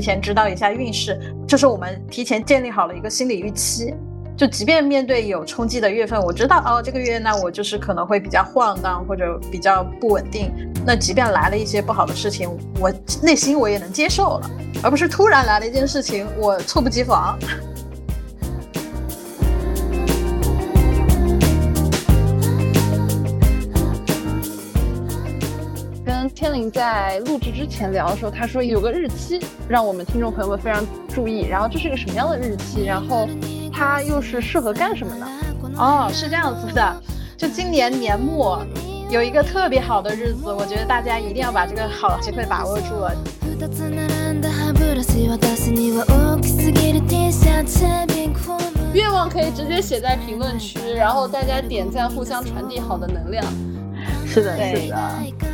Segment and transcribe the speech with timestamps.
[0.00, 3.94] 提前知道一下运势，就是我们提前建立好了一个心理预期。
[4.34, 10.50] 就即便面对有冲击的月份，我知道哦，这个月那我就是可能会比较晃荡或者比较不稳定。
[10.86, 12.48] 那即便来了一些不好的事情，
[12.80, 12.90] 我
[13.22, 14.50] 内心我也能接受了，
[14.82, 17.38] 而不是突然来了一件事情，我猝不及防。
[26.34, 32.84] 天灵在录制之前聊的时候，他说有个日期让我们听众朋友们非常注意，然后这是一个什么样的日期？
[32.86, 33.28] 然后
[33.72, 35.26] 它又是适合干什么呢？
[35.76, 37.02] 哦，是这样子的，
[37.36, 38.62] 就今年年末
[39.10, 43.14] 有一个特别好的日子，我觉得大家一定要把这个好机会把握住了。
[48.92, 53.44] 愿望可以直接写在评论区，然后大家点赞，互相传递好的能量。
[54.26, 55.49] 是的，是的。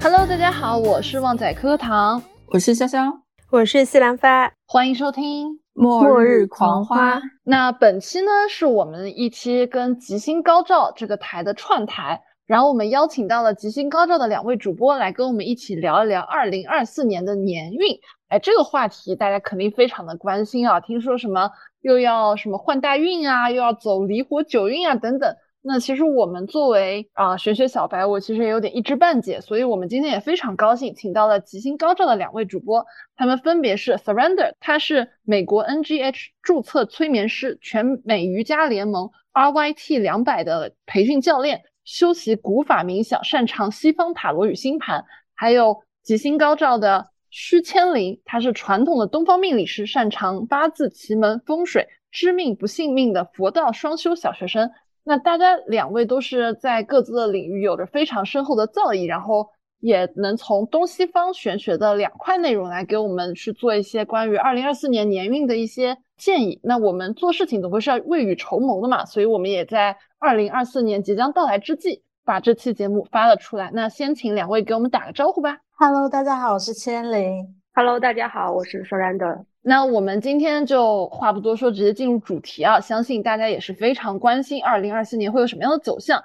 [0.00, 3.12] Hello，大家好，我是旺仔课堂，我是潇潇，
[3.50, 7.16] 我是西兰花，欢迎收听《末日狂花》。
[7.44, 17.94] 那本期呢，是我们一期跟吉星高照这个台的串台，然后我们邀请到了吉星高照的两位主播来跟我们一起聊一聊二零二四年的年运。
[18.32, 20.80] 哎，这个话题大家肯定非常的关心啊！
[20.80, 21.50] 听说什么
[21.82, 25.36] 又要什么换大运啊，又要走离火九运啊，等等。
[25.60, 32.82] 那其实我们作为啊玄学小白，我其实也有点一知半解，所以我们今天也非常高兴，请到了吉星高照的两位主播，
[33.16, 47.11] 他们分别是 Surrender，他是美国 NGH 注册催眠师，全美瑜伽联盟 RYT 两百的培训教练，修习古法冥想，擅长西方塔罗与星盘，还有吉星高照的。
[47.32, 54.70] 虚千灵，他是传统的东方命理师，擅长八字、奇门、风水、知命不信命的佛道双修小学生。
[55.02, 59.48] 那大家两位都是在各自的领域有着非常深厚的造诣，然后
[59.80, 66.60] 也能从东西方玄学的两块内容来给我们去做一些关于二零二四年年运的一些建议。
[66.62, 73.70] 那我们做事情总归是要未雨绸缪的嘛，所以我们也在二零二四年即将到来之际，把这期节目发了出来。
[73.72, 75.58] 那先请两位给我们打个招呼吧。
[75.72, 77.54] Hello，大家好，我是千灵。
[77.74, 79.44] Hello，大家好，我是 Surrender。
[79.62, 82.80] 那我们今天就话不多说，直接进入主题啊！
[82.80, 86.22] 相信大家也是非常关心二零二四年会有什么样的走向。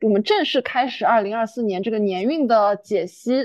[0.00, 3.42] 我们正式开始二零二四年这个年运的解析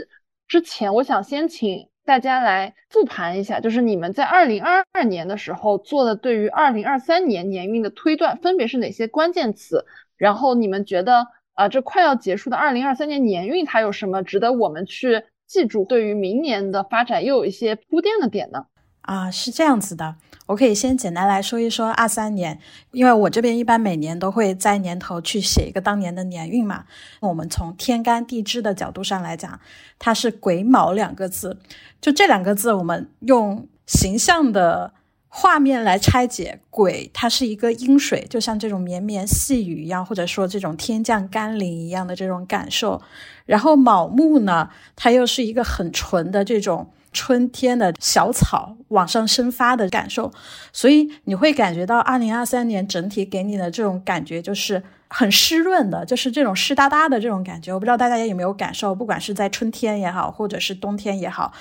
[0.48, 9.86] 之前，我想先请大家来复盘一下，就是你们在二零二二年的时候做的对于二零二三年年运的推断，分别是哪些关键词？
[10.16, 15.24] 然后你们觉得啊，这快要结束的二零二三年年运，它有什么值得我们去？
[15.46, 18.66] 记住，对于明年的发展又有一些铺垫的点呢？
[19.02, 20.16] 啊，是这样子的，
[20.48, 22.58] 我可以先简单来说一说二三年，
[22.92, 26.86] 因为我这边一般每年都会在年头去写一个当年的年运嘛。
[27.20, 29.60] 我们从天干地支的角度上来讲，
[30.00, 31.60] 它是癸卯两个字，
[32.02, 34.94] 就这两个字，我们用形象的。
[35.36, 43.02] 画面来拆解，癸它是一个阴水，就像这种绵绵细雨一样，或者说这种天降甘霖一样的这种感受。
[43.48, 50.32] 然后卯木呢，它又是一个很纯的这种春天的小草往上生发的感受。
[50.72, 57.74] 所以你会感觉到二零二三年整体给你的这种感觉就是很湿润的，就是这种湿哒哒的这种感觉。
[57.74, 61.52] 我不知道大家有没有感受，不管是在春天也好，或者是冬天也好，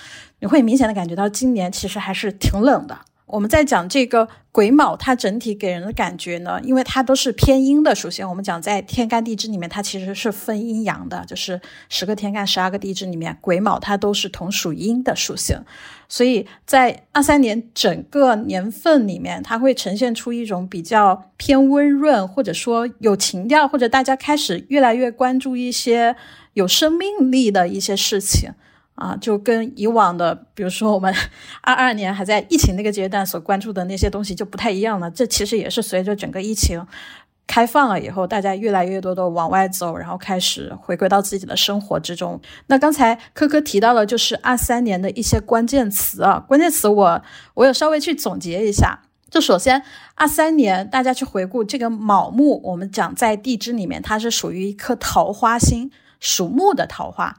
[0.40, 2.98] 你会明显的感觉到今年其实还是挺冷的。
[3.32, 7.94] 我们在讲这个癸卯，它整体给人的感觉呢，因为它都是偏阴的。
[7.94, 15.56] 首先，我们讲在天干地支里面，它其实是分阴阳的，就是十个天干、十二个地支里面，癸卯它都是同属阴的属性。
[16.10, 26.14] 所以在二三年整个年份里面，它会呈现出一种比较偏温润，或者说有情调，或者大家开始越来越关注一些
[26.52, 28.50] 有生命力的一些事情。
[28.94, 31.12] 啊，就跟以往的，比如说我们
[31.62, 35.10] 二二年还在疫情那个阶段所关注的那些东西就不太一样了。
[35.10, 36.86] 这其实也是随着整个疫情
[37.46, 42.40] 开放了以后，大家越来越多的往外走，然后开始回归到自己的生活之中。
[42.68, 47.22] 那刚才科科提到了，就是二三年的一些关键词啊，关键词我
[47.54, 49.00] 我有稍微去总结一下。
[49.28, 49.82] 就首先
[50.14, 55.90] 二三年，大家去回顾这个卯木，我们讲在地支里面，它是属于一颗桃花星，
[56.20, 57.38] 属木的桃花。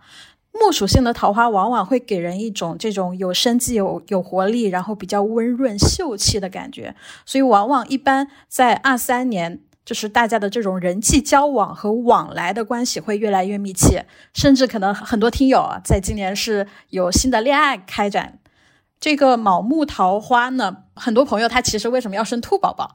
[0.54, 6.96] 木属性的桃花往往会给人一种这种有生机、有有活力，然后比较温润秀气的感觉。
[7.26, 18.40] 所以，往往一般在二三年，就是大家的这种人际交往和往来的关系会越来越密切，甚至可能很多听友啊，在今年是有新的恋爱开展。
[19.00, 22.94] 这个卯木桃花呢，很多朋友他其实为什么要生兔宝宝？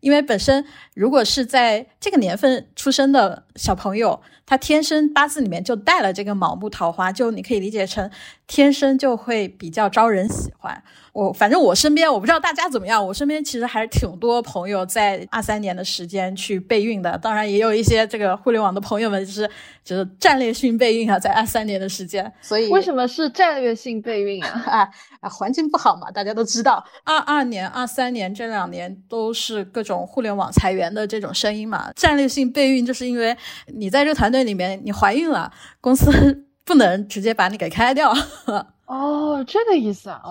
[0.00, 0.64] 因为本身
[0.94, 8.10] 如果是在这个年份出生的小朋友，他天生八字里面就带了这个卯木桃花，就你可以理解成
[8.46, 10.82] 天生就会比较招人喜欢。
[11.18, 19.50] 我反正我身边我不知道大家怎么样，我身边其实还是挺多朋友在二三年的时间去备孕的，当然也有一些这个互联网的朋友们就是
[19.82, 22.32] 就是战略性备孕啊，在二三年的时间。
[22.40, 24.62] 所以为什么是战略性备孕啊？
[24.70, 24.88] 啊
[25.18, 26.84] 啊，环境不好嘛，大家都知道。
[27.02, 31.90] 二二年、二三年这两年都是各种互联网裁员的这种声音嘛。
[31.96, 33.36] 战略性备孕就是因为
[33.66, 35.50] 你在这个团队里面你怀孕了，
[35.80, 38.14] 公司 不能直接把你给开掉。
[38.86, 40.22] 哦，这个意思啊。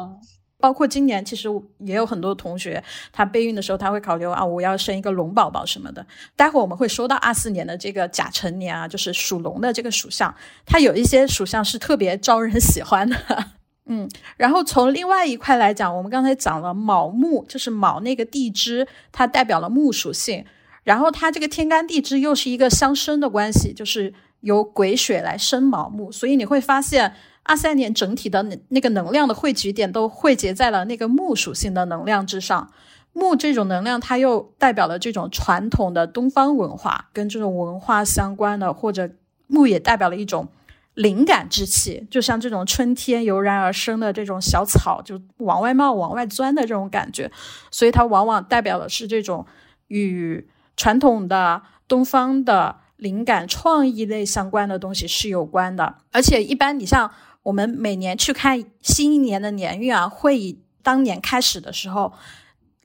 [0.60, 1.48] 包括今年，其实
[1.80, 6.04] 也有很多同学，他备孕的时候，他会考虑啊，我要生一个龙宝宝什么的。
[6.36, 10.34] 待会儿我们会说到二四年的这个甲辰年啊，就是属龙的这个属相，
[10.66, 13.16] 它有一些属相是特别招人喜欢的。
[13.86, 20.44] 嗯，然后从另外一块来讲，我们刚才讲了卯木，就是卯那个地支，它代表了木属性，
[20.84, 27.14] 然后它这个天干地支又是一个相生的关系，就是由癸水来生卯木，所以你会发现。
[27.48, 32.70] 二三年整体的那那个能量的汇聚点都汇集在了那个木属性的能量之上，
[33.14, 39.10] 木这种能量它又代表了这种传统的东方文化，跟这种文化相关的，或者
[39.48, 40.50] 木也代表了一种
[40.94, 47.32] 灵感之气，就像这种春天油然而生的这种小草，就往外冒、往外钻的这种感觉，
[47.72, 49.46] 所以它往往代表的是这种
[49.88, 50.46] 与
[50.76, 57.10] 传统的东方的灵感、创意类相关的东西是有关的，而且一般你像。
[57.48, 62.12] 我们每年去看新一年的年运啊，会以当年开始的时候，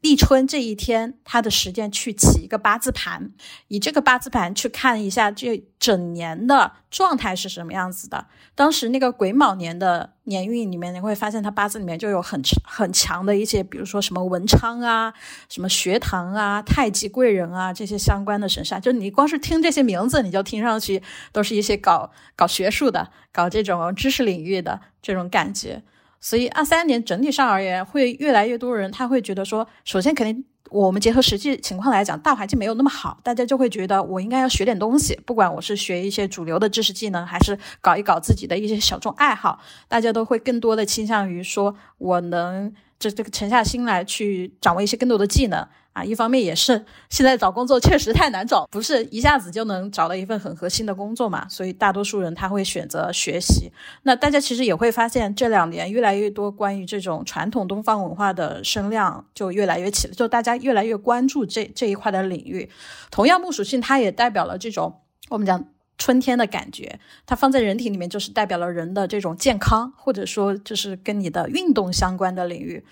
[0.02, 3.30] 立春这一天，它的时间去起一个八字盘，
[3.68, 8.26] 以这个八字盘去看一下这整年的状态是什么样子的。
[8.56, 15.14] 当时那个癸卯年的年运里面，你会发现它八字里面就有很很强的一些，比如说什么文昌啊、
[15.48, 18.80] 什么学堂啊、太极贵人啊这些相关的神煞。
[18.80, 21.00] 就你光是听这些名字，你就听上去
[21.30, 25.84] 都是一些搞搞学术的、搞这种知识领域的这种感觉。
[26.22, 30.42] 所以二三年整体上而言，会越来越多人他会觉得说，首先肯定。
[30.70, 45.68] 我们结合实际情况来讲，大环境没有那么好，大家就会觉得我应该要学点东西，不管我是学一些主流的知识技能，还是搞一搞自己的一些小众爱好，大家都会更多的倾向于说，我能这这个沉下心来去掌握一些更多的技能。
[45.92, 53.70] 啊，一方面也是现在找工作确实太难找，不是一下子就能找到一份很核心的工作嘛，所以大多数人他会选择学习。
[54.04, 62.70] 那大家其实也会发现，这两年越来越多关于这种传统东方文化的声量就越来越起了，就大家越来越关注这这一块的领域。
[63.10, 65.62] 同样，木属性它也代表了这种我们讲
[65.98, 72.82] 春天的感觉，它放在人体里面就是代表了人的这种健康，或者说就是跟你的运动相关的领域。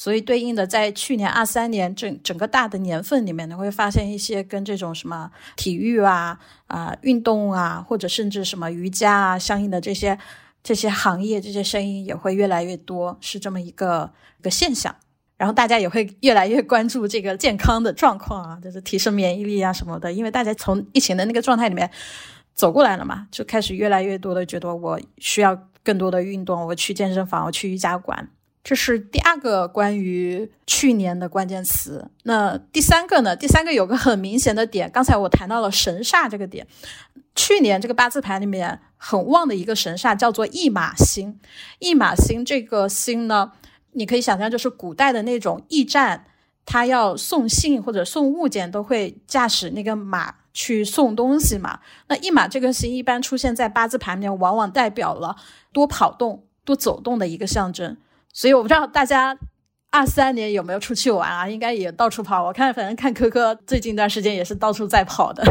[0.00, 10.16] 所以，对应的，在去年二三年整整个大的年份里面，你会发现一些跟这种什么体育啊、啊运动啊，或者甚至什么瑜伽啊相应的这些
[10.62, 14.94] 这些行业，这些声音也会越来越多，是这么一个一个现象。
[15.36, 21.90] 然后大家也会越来越关注这个健康的状况啊，就是提升免疫力啊什么的，因为大家从疫情的那个状态里面
[22.54, 28.30] 走过来了嘛，就开始越来越多的觉得我需要更多的运动，我去健身房，我去瑜伽馆。
[28.68, 32.10] 这是第二个关于去年的关键词。
[32.24, 33.34] 那第三个呢？
[33.34, 36.66] 第三个有个很明显的点，刚才我谈到了神煞这个点。
[37.34, 41.40] 去年这个八字盘里面很旺的一个神煞叫做驿马星。
[41.78, 43.52] 驿马星这个星呢，
[43.92, 46.26] 你可以想象就是古代的那种驿站，
[46.66, 51.80] 他要送信或者送物件都会驾驶那个马去送东西嘛。
[52.08, 55.36] 那驿马这个星一般出现在八字盘里面，往往代表了
[55.72, 57.96] 多跑动、多走动的一个象征。
[58.32, 59.36] 所以我不知道大家
[59.90, 61.48] 二三年有没有出去玩啊？
[61.48, 62.44] 应该也到处跑。
[62.44, 65.42] 我看，反正看科科最近一段时间也是到处在跑的。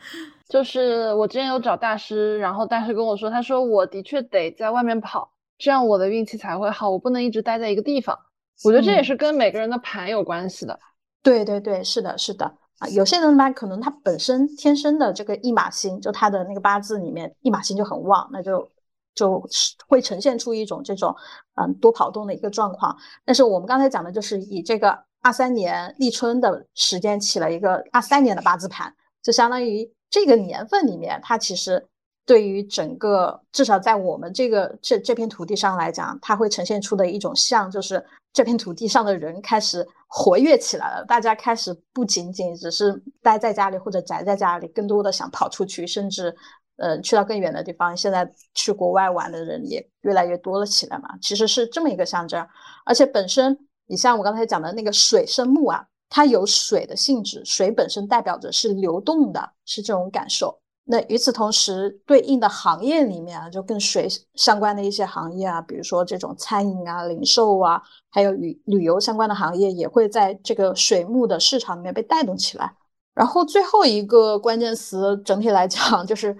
[0.48, 5.28] 就是我之前有找大师，然后大师跟我说，他说我的确得在外面跑，
[5.58, 6.88] 这样我的运气才会好。
[6.88, 8.16] 我不能一直待在一个地方。
[8.62, 10.78] 我觉得这也是跟每个人的盘有关系的。
[11.22, 12.44] 对对对，是的，是的
[12.78, 12.86] 啊。
[12.90, 18.68] 有些人吧，可能他本身天生的这个驿马星，就他的那个八字里面驿马星就很旺，那就。
[19.16, 21.12] 就是会呈现出一种这种
[21.54, 31.84] 嗯多跑动的一个状况，但是我们刚才讲的就是以这个二三年立春的时间起了一个二三年的八字盘，就相当于这个年份里面，它其实
[32.26, 38.04] 对于整个至少在我们这个这这片土地上来讲，它会呈现出的一种像，就是
[38.34, 46.36] 这片土地上的人开始活跃起来了，大家开始不仅仅只是待在家里或者宅在家里，更多的想跑出去，甚至。
[46.76, 51.08] 呃，去到更远的地方，现在去国外玩的人也越来越多了起来嘛。
[51.20, 52.46] 其实是这么一个象征，
[52.84, 60.60] 而且本身你像我刚才讲的那个水生木啊，它有水的性质，水本身代表着是流动的，是这种感受。
[60.88, 72.72] 那与此同时，对应的行业里面啊，就跟水相关的一些行业啊，比如说这种餐饮啊、零售啊，还有旅旅游相关的行业，也会在这个水木的市场里面被带动起来。
[73.14, 76.36] 然后最后一个关键词，整体来讲就是，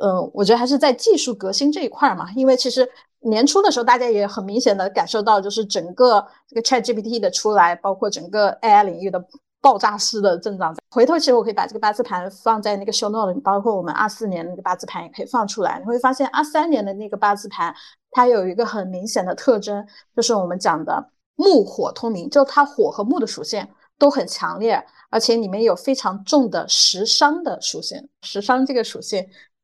[0.00, 2.88] 嗯，我觉得还是在技术革新这一块嘛，因为其实
[3.20, 9.24] 年初的时候，大家也很明显的感受到，就是整个这个 ChatGPT 的出来，包括整个 AI 领域的。
[9.62, 15.78] 爆炸式的增长，回头其实我可以把这个八字盘放在那个 show note 里，包括我们二四年那个八字盘也可以放出来。
[15.78, 17.74] 你会发现二三年的那个八字盘，
[18.10, 28.08] 它有一个很明显的特征，就是我们讲的木火通明，就它火和木的属性都很强烈，而且里面有非常重的食伤的属性。
[28.22, 29.22] 食伤这个属性，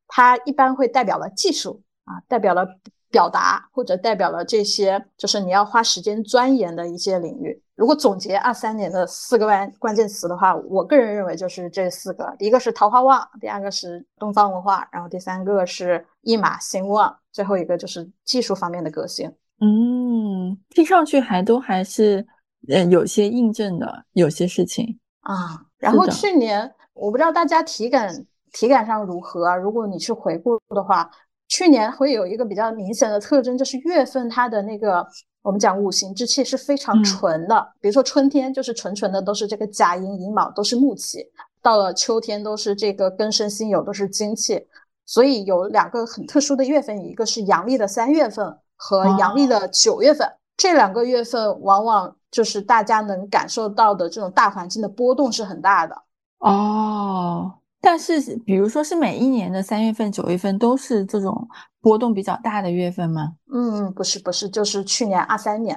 [0.09, 2.67] 它一般会代表了技术啊，代表了
[3.11, 7.63] 表达，或者代表了这些就是你要花时间钻研的一些领域。
[7.75, 19.31] 如果总结二三年的四个关关键词的话，我个人认为就是这四个：第一个是桃花旺，第二个是东方文化，然后第三个是一马兴旺，最后一个就是技术方面的革新。
[19.61, 22.27] 嗯，听上去还都还是
[22.69, 25.63] 嗯有些印证的，有些事情啊。
[25.79, 28.25] 然后去年我不知道大家体感
[28.57, 29.55] 体感上如何啊？
[29.55, 31.11] 如果你去回顾的话，
[31.47, 35.07] 去年会有一个比较明显的特征，就是月份它的那个。
[35.43, 41.25] 我们讲五行之气是非常纯的，比如说春天就是纯纯的都是这个甲寅寅卯都是木气，
[41.63, 44.67] 到了秋天都是这个庚申辛酉都是金气，
[45.05, 55.97] 所以有两个很特殊的月份，一个是阳历的三月份和阳历的九月份，这两个月份往往就是大家能感受到的这种大环境的波动是很大的
[56.41, 57.53] 哦。
[57.87, 61.49] 但是比如说是每一年的三月份、九月份都是这种。
[61.87, 63.35] 波动比较大的月份吗？
[63.55, 65.73] 嗯，不是，不是，就是去年二三年。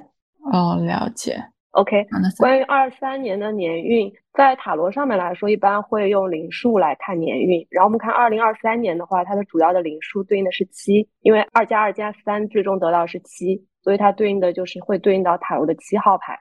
[0.51, 1.37] 哦，了解。
[1.73, 2.03] OK，
[2.39, 7.63] 关于二三年的年运，在塔罗上面来说，一般会用灵数来看年运。
[7.69, 16.35] 然后我们看二零二三年的话，它的主要的灵数对应的是七，因为二加二加三最终得到是七，所以它对应的就是会对应到塔罗的七号牌。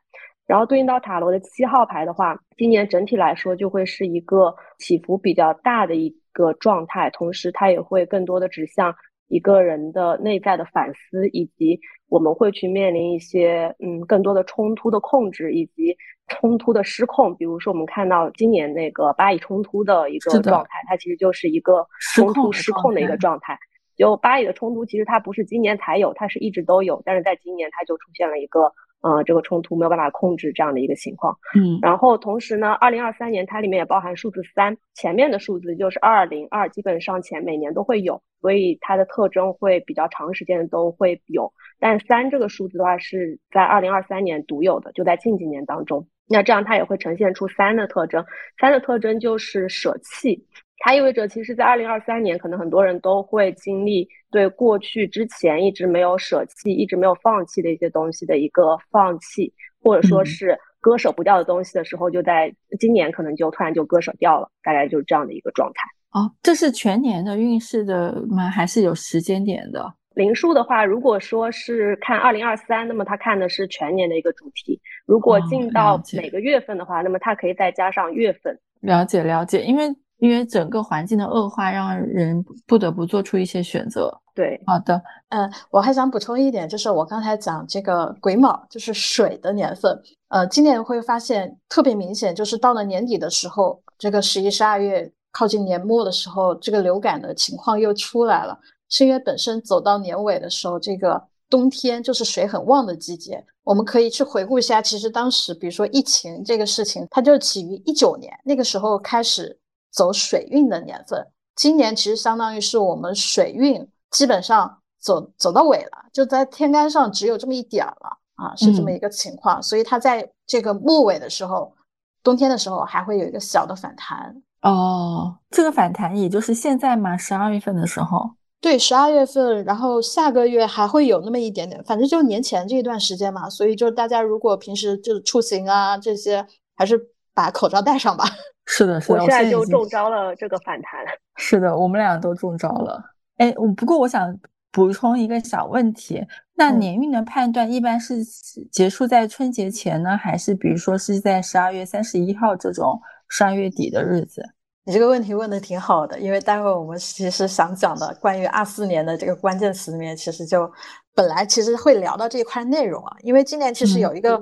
[0.49, 8.93] 然后对应到塔罗的七号牌的话，今年整体来说就会是一个起伏比较大的一个状态，同时它也会更多的指向。
[9.29, 11.79] 一个人的内在的反思，以及
[12.09, 15.95] 我们会去面临一些嗯更多的冲突的控制，以及
[16.29, 17.37] 冲突的失控。
[17.37, 23.59] 比如说，我们看到今年那个巴以冲突的一个状态，它其实就是一个冲突失控的一个状态。
[23.99, 28.73] 就巴以的冲突，其实它不是今年才有，它是一直都有，但是在今年它就出现了一个。
[29.01, 31.37] 呃，这个冲突没有办法控制这样的一个情况。
[31.55, 41.53] 嗯，然后同时呢，二零二三年它里面也包含数字三，前面的数字就是二零二，基本上前每年都会有，所以它的特征会比较长时间都会有。
[41.79, 48.25] 但三这个数字的话是在二零二三年独有的，就在近几年当中，那这样它也会呈现出三的特征。
[48.61, 50.45] 三的特征就是舍弃。
[50.81, 66.21] 它意味着，其实，在二零二三年，可能很多人都会经历对过去之前一直没有舍弃、一直没有放弃的一些东西的一个放弃，或者说是割舍不掉的东西的时候，就在今年可能就突然就割舍掉了，大概就是这样的一个状态。
[66.21, 68.49] 哦，这是全年的运势的吗？
[68.49, 69.85] 还是有时间点的？
[70.15, 78.57] 灵数的话，如果说是看二零二三，那么它看的是全年的一个主题；如果进到每个月份的话，那么它可以再加上月份。
[78.81, 79.93] 了解了解，因为。
[80.19, 84.13] 因为整个环境的恶化，让人不得不做出一些选择。
[84.35, 90.01] 对，好的，嗯，我还想补充一点，就是我刚才讲这个癸卯，就是水的年份。
[90.29, 98.57] 呃，今年会发现特别明显，就是到了年底的时候，这个十一、十二月靠近年末的时候，这个流感的情况又出来了。
[98.89, 101.21] 是因为本身走到年尾的时候，这个
[101.51, 103.45] 冬天就是水很旺的季节。
[103.65, 109.59] 我们可以去回顾一下，其实当时比如说疫情这个事情，它就起于一九年那个时候开始。
[109.99, 111.27] 走水运的年份，
[111.57, 119.61] 今年其实相当于是我们水运基本上走走到尾了，就在天干上只有这么一点儿了啊，是这么一个情况。
[119.61, 121.75] 所以它在这个末尾的时候，
[122.23, 124.41] 冬天的时候还会有一个小的反弹。
[124.63, 127.17] 哦，这个反弹也就是现在嘛？
[127.17, 128.31] 十二月份的时候？
[128.61, 133.51] 对，十二月份，然后下个月还会有那么一点点，反正就年前这一段时间嘛。
[133.51, 137.01] 所以就大家如果平时就是出行啊这些，还是
[137.39, 138.25] 把口罩戴上吧。
[138.67, 141.01] 是的，是的，我现在就中招了这个反弹。
[141.39, 143.01] 是的，我们俩都中招了。
[143.37, 144.37] 哎，我不过我想
[144.73, 146.21] 补充一个小问题，
[146.57, 148.25] 那年运的判断一般是
[148.73, 154.43] 结束在春节前呢，还是比如说是在十二月三十一号这种十二月底的日子？
[154.85, 160.69] 你这个问题问的挺好的，因为待会我们其实想讲的关于二四年的这个关键词里面，其实就
[161.15, 164.39] 本来其实会聊到这一块内容啊，因为今年其实有一个。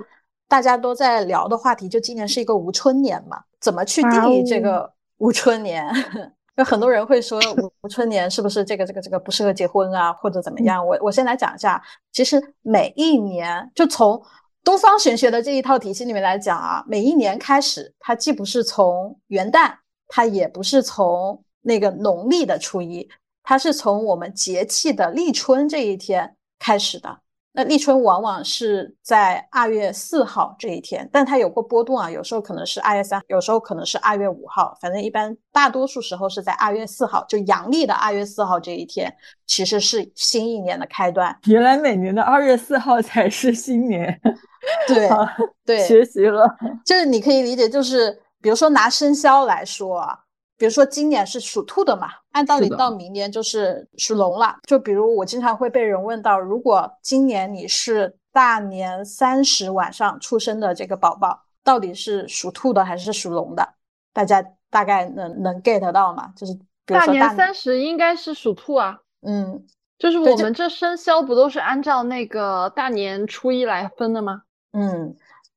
[0.49, 5.85] 大家都在聊的话题，就今年是一个无春年嘛，怎么去定义这个无春年？
[6.57, 7.39] 有很多人会说
[7.83, 10.87] 无春年是不是这个这个这个不适合结婚啊，或者怎么样？
[10.87, 14.23] 我我先来讲一下，其实每一年就从
[14.65, 19.75] 东方玄学的这一套体系里面来讲啊，每一年开始，它既不是从元旦，
[20.09, 23.07] 它也不是从那个农历的初一，
[23.43, 27.19] 它是从我们节气的立春这一天开始的。
[27.57, 39.11] 那立春往往是在二月四号这一天，但它有过波动啊，有时候可能是二月三，有时候可能是二月五号，反正一般大多数时候是在二月四号，就阳历的二月四号这一天，
[39.47, 41.35] 其实是新一年的开端。
[41.47, 44.21] 原来每年的二月四号才是新年，
[44.87, 45.09] 对
[45.65, 50.19] 对，学习了，就是你可以理解，就是比如说拿生肖来说啊。
[50.59, 54.57] 比如说今年是属兔的嘛，按道理到明年就是属龙了。
[54.67, 63.69] 就比如我经常会被人问到，如果今年你是大年三十晚上出生的这个宝宝，到底是属兔的还是属龙的？
[64.13, 66.33] 大家大概能能 get 到吗？
[66.37, 68.99] 就是大年三十应该是属兔啊。
[69.23, 69.63] 嗯，
[69.99, 74.43] 就是我们这生肖不都是按照那个大年初一来分的吗？
[74.73, 75.15] 嗯，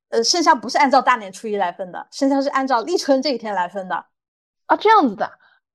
[0.10, 4.06] 呃，生肖不是按照大年初一来分的，生肖是按照立春这一天来分的。
[4.70, 5.30] 啊，这样子的，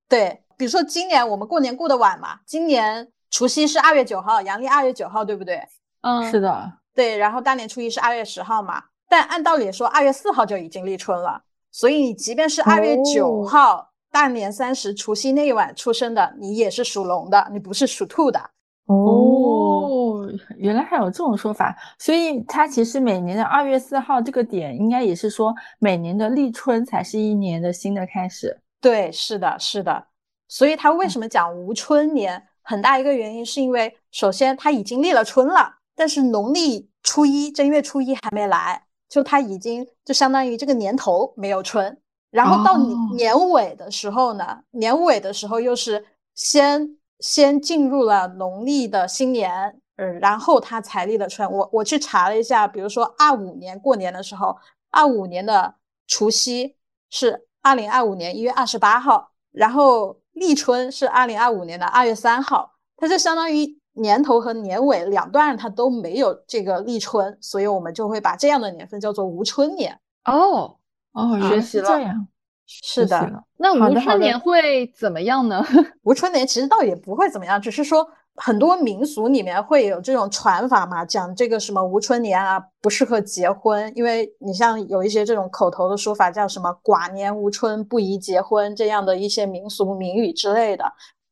[0.08, 5.60] 对，比如说今年我们过年过得晚嘛，今年除夕是二月九号，阳历二月九号，对不对？
[6.02, 7.16] 嗯，是的，对。
[7.16, 18.38] 然后大年初一是二月十号嘛，但按道理说二月四号就已经立春了，所以你即便是二月九号大年三十除夕那一晚出生的，你也是属龙的，你不是属兔的。
[18.86, 28.60] 哦，原来还有这种说法，所以它其实每年的二月四号这个点，应该也是说每年的立春才是一年的新的开始。
[28.84, 30.08] 对，是的，是的，
[30.46, 32.46] 所以他为什么讲无春年？
[32.60, 41.98] 很大一个原因是因为，首先他已经立了春了，但是农历初一正月初一还没来，就他已经就相当于这个年头没有春，
[42.30, 42.76] 然后到
[43.14, 46.04] 年尾的时候呢，年尾的时候又是
[46.34, 51.50] 先先进入了农历的新年，嗯，然后他才立了春。
[51.50, 54.54] 我我去查了一下，比如说二五年过年的时候，
[54.90, 56.76] 二五年的除夕
[57.08, 57.46] 是。
[57.64, 69.98] 二零二五年一月二十八号，然后立春是二零二五年的二月三号，它就相当于年头和年尾两段它都没有这个立春，所以我们就会把这样的年份叫做无春年。
[70.26, 70.76] 哦
[71.14, 72.28] 哦，学习了，这样
[72.66, 73.44] 是的。
[73.56, 75.64] 那无春年会怎么样呢？
[76.04, 78.06] 无春年其实倒也不会怎么样，只是说。
[78.36, 90.84] 很多民俗里面会有这种传法嘛，讲这个什么无春年啊，不适合结婚，因为你像有一些这种口头的说法，叫什么寡年无春不宜结婚这样的一些民俗名语之类的。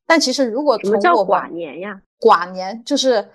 [0.07, 2.01] 但其实如果什么叫寡年呀？
[2.21, 3.29] 寡年就是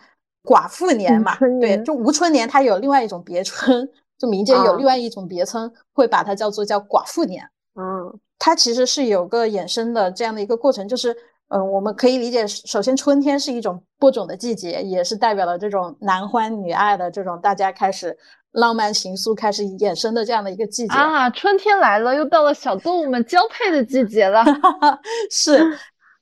[0.44, 3.86] 寡妇年嘛，对，就无春年它有另外一种别称，
[4.18, 7.44] 就民间有另外一种别称，会把它叫做叫寡妇年。
[7.76, 11.14] 嗯，它其实是有个衍生的这样的一个过程，就是。
[11.50, 18.18] 嗯，我们可以理解，首先春天是一种播种的季节，也是代表了这种男欢女爱的这种大家开始
[18.52, 21.30] 浪漫情愫开始衍生的这样的一个季节啊。
[21.30, 24.44] 春天来了，又到了小动物们交配的季节了。
[25.32, 25.66] 是，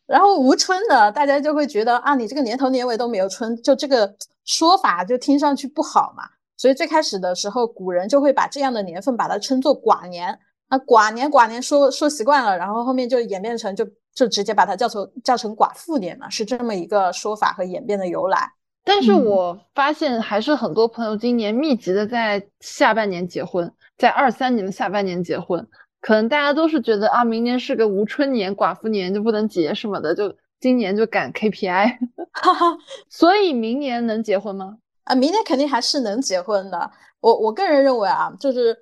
[0.05, 6.23] 然后无春呢，大家就会觉得啊，你这个年头年尾都没有春，就这个说法就听上去不好嘛。
[6.55, 10.37] 所以最开始的时候，古人就会把这样的年份把它称作寡年。
[10.75, 13.87] 那寡年寡年说说习惯了，然后后面就演变成就。
[14.15, 18.49] 就直接把它叫成叫成寡妇年了，是这么一个说法和演变的由来。
[18.85, 25.67] 但是我发现还是很多朋友今年密集的在下半年结婚，在二三年的下半年结婚，
[25.99, 31.97] 可能大家都是觉得啊，明年是个无春年、寡妇年就不能结什么的，就今年就赶 KPI。
[32.31, 32.77] 哈哈，
[33.09, 34.77] 所以明年能结婚吗？
[35.03, 36.89] 啊，明年肯定还是能结婚的。
[37.19, 38.73] 我我个人认为啊，就是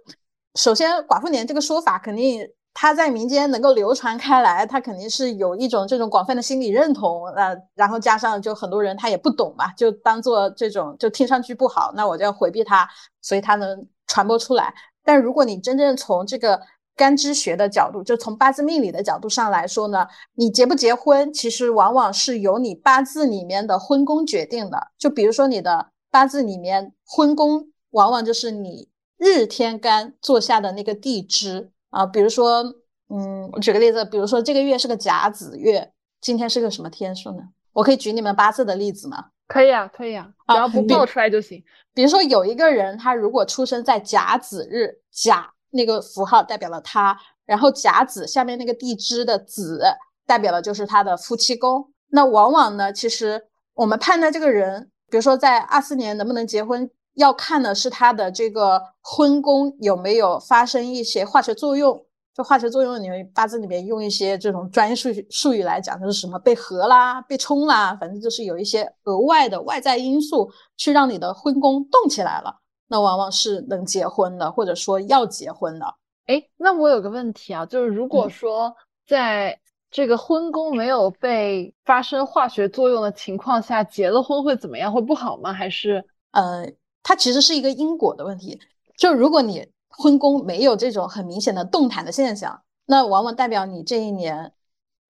[0.55, 2.47] 首先寡妇年这个说法肯定。
[2.75, 12.89] 它在民间能够流传开来，它肯定是有一种这种广泛的心理认同，呃，然后加上就很多人他也不懂嘛，就当做这种就听上去不好，那我就要回避它，
[13.21, 14.73] 所以它能传播出来。
[15.03, 16.59] 但如果你真正从这个
[16.95, 24.87] 干支学的角度，就从八字命理的角度上来说呢，你结不结婚，其实往往是由你八字里面的婚宫决定的。
[24.97, 28.89] 就比如说你的八字里面婚宫，往往就是你
[29.23, 31.71] 日天干坐下的那个地支。
[31.89, 32.63] 啊，比如说，
[33.09, 37.43] 嗯，我举个例子，比如说这个月是个甲子月，今天是个什么天数呢？
[37.71, 39.25] 我可以举你们八字的例子吗？
[39.47, 41.63] 可以啊，可以啊，只要不爆出来就行。
[41.93, 49.83] 比如说有一个人，他如果出生在甲子日，甲那个符号代表了他，然后甲子下面那个地支的子
[50.25, 51.91] 代表的就是他的夫妻宫。
[52.09, 53.39] 那往往呢，其实
[53.75, 56.89] 我们判断这个人，比如说在二四年能不能结婚。
[57.15, 62.05] 要看的是它的这个婚宫有没有发生一些化学作用。
[62.35, 72.51] 就化学作用，你们八字里面用一些这种专业术语术语来讲，就是什么被合啦、被冲啦，反正就是有一些额外的外在因素去让你的婚宫动起来了，
[72.87, 75.85] 那往往是能结婚的，或者说要结婚的。
[76.25, 79.55] 哎，那我有个问题啊，就是如果说在
[79.91, 84.91] 这个婚宫没有被发生化学作用的情况下结了婚会怎么样？
[84.91, 85.53] 会不好吗？
[85.53, 86.65] 还是呃，
[87.03, 88.59] 它其实是一个因果的问题。
[88.97, 94.53] 就如果你婚宫没有这种很明显的动弹的现象，那往往代表你这一年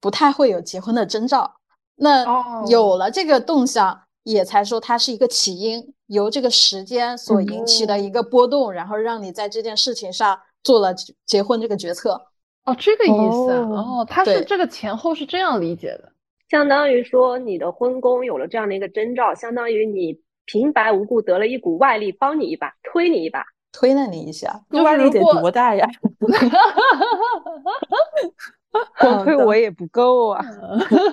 [0.01, 1.55] 不太会有结婚的征兆。
[1.95, 2.25] 那
[2.67, 10.93] 有了这个动向，也才说它是一个起因，由这个时间所引起的一个波动，然后让你在这件事情上做了
[11.25, 12.19] 结婚这个决策。
[12.65, 16.11] 哦，这个意思哦，他是这个前后是这样理解的，
[16.49, 23.43] 相当于说你的婚宫有了这样的一个征兆，相当于你平白无故得了一股外力帮你一把，推你一把。
[23.71, 25.87] 推了你一下，外力得多大呀？
[28.99, 30.43] 光推我也不够啊！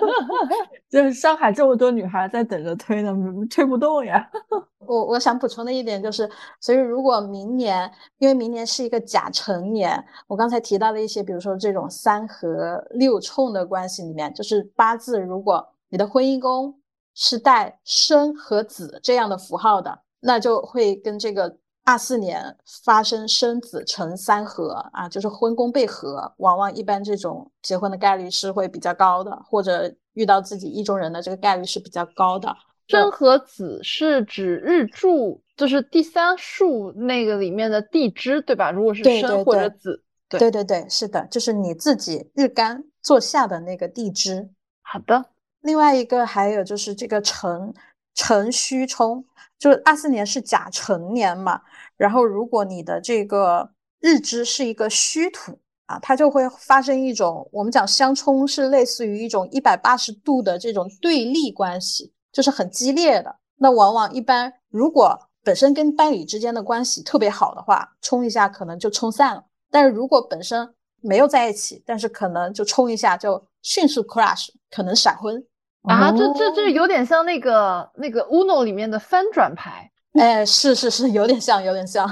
[0.89, 3.15] 就是上海这么多女孩在等着推呢，
[3.49, 4.27] 推不动呀。
[4.85, 16.75] 我我想补充的一点就是，所以如果明年，因为明年是一个甲辰年，我刚才提到的一些，比如说这种三合六冲的关系里面，就是八字，如果你的婚姻宫
[17.13, 21.57] 是带生和子这样的符号的，那就会跟这个。
[21.83, 32.55] 二四年发生生子成三合啊，就是婚宫被合，往往一般这种结婚的概率是会比较高的，或者遇到自己意中人的这个概率是比较高的。
[32.87, 38.69] 生和子是指日柱，就是第三竖那个里面的地支，对吧？
[38.69, 44.47] 如果是生或者子，对对对，是的，就是你自己日干坐下的那个地支。
[44.83, 45.25] 好的，
[45.61, 47.73] 另外一个还有就是这个辰
[48.13, 49.25] 辰戌冲。
[49.59, 51.61] 就是二四年是甲辰年嘛，
[51.95, 53.69] 然后如果你的这个
[53.99, 63.35] 日支是一个虚土啊，它就会发生一种我们讲相冲，是类似于一种一百八十度的这种对立关系，就是很激烈的。
[63.57, 75.45] 那往往一般如果本身跟伴侣之间的关系特别好的话，冲一下可能就冲散了；但是如果本身没有在一起，但是可能就冲一下就迅速 crash，可能闪婚。
[75.83, 79.89] 啊，这这这有点像那个那个 Uno 里面的翻转牌，
[80.19, 82.07] 哎，是是是，有点像，有点像。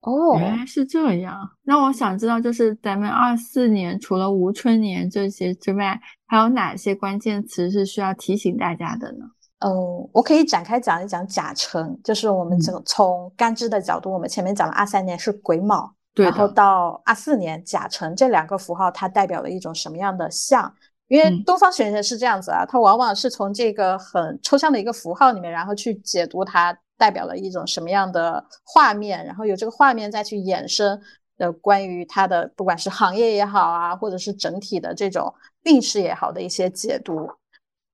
[0.00, 1.34] 哦，原来是这样。
[1.62, 9.24] 那我想知道，就是咱们二四年除了无春年这些之外，还有哪些关键词是需要提醒大家的呢？
[9.60, 9.70] 嗯，
[10.12, 20.74] 我可以展开讲一讲甲辰，就是我们从从干支的角度，我们前面讲了二三年是癸卯，然后到二四年甲辰这两个符号，它代表了一种什么样的象？
[21.08, 30.98] 因为东方玄学是这样子啊，它往往是从这个很抽象的一个符号里面，然后去解读它代表了一种什么样的画面，然后有这个画面再去衍生
[31.36, 35.32] 的关于它的不管是行业也好啊，或者是整体的这种
[35.64, 37.28] 运势也好的一些解读。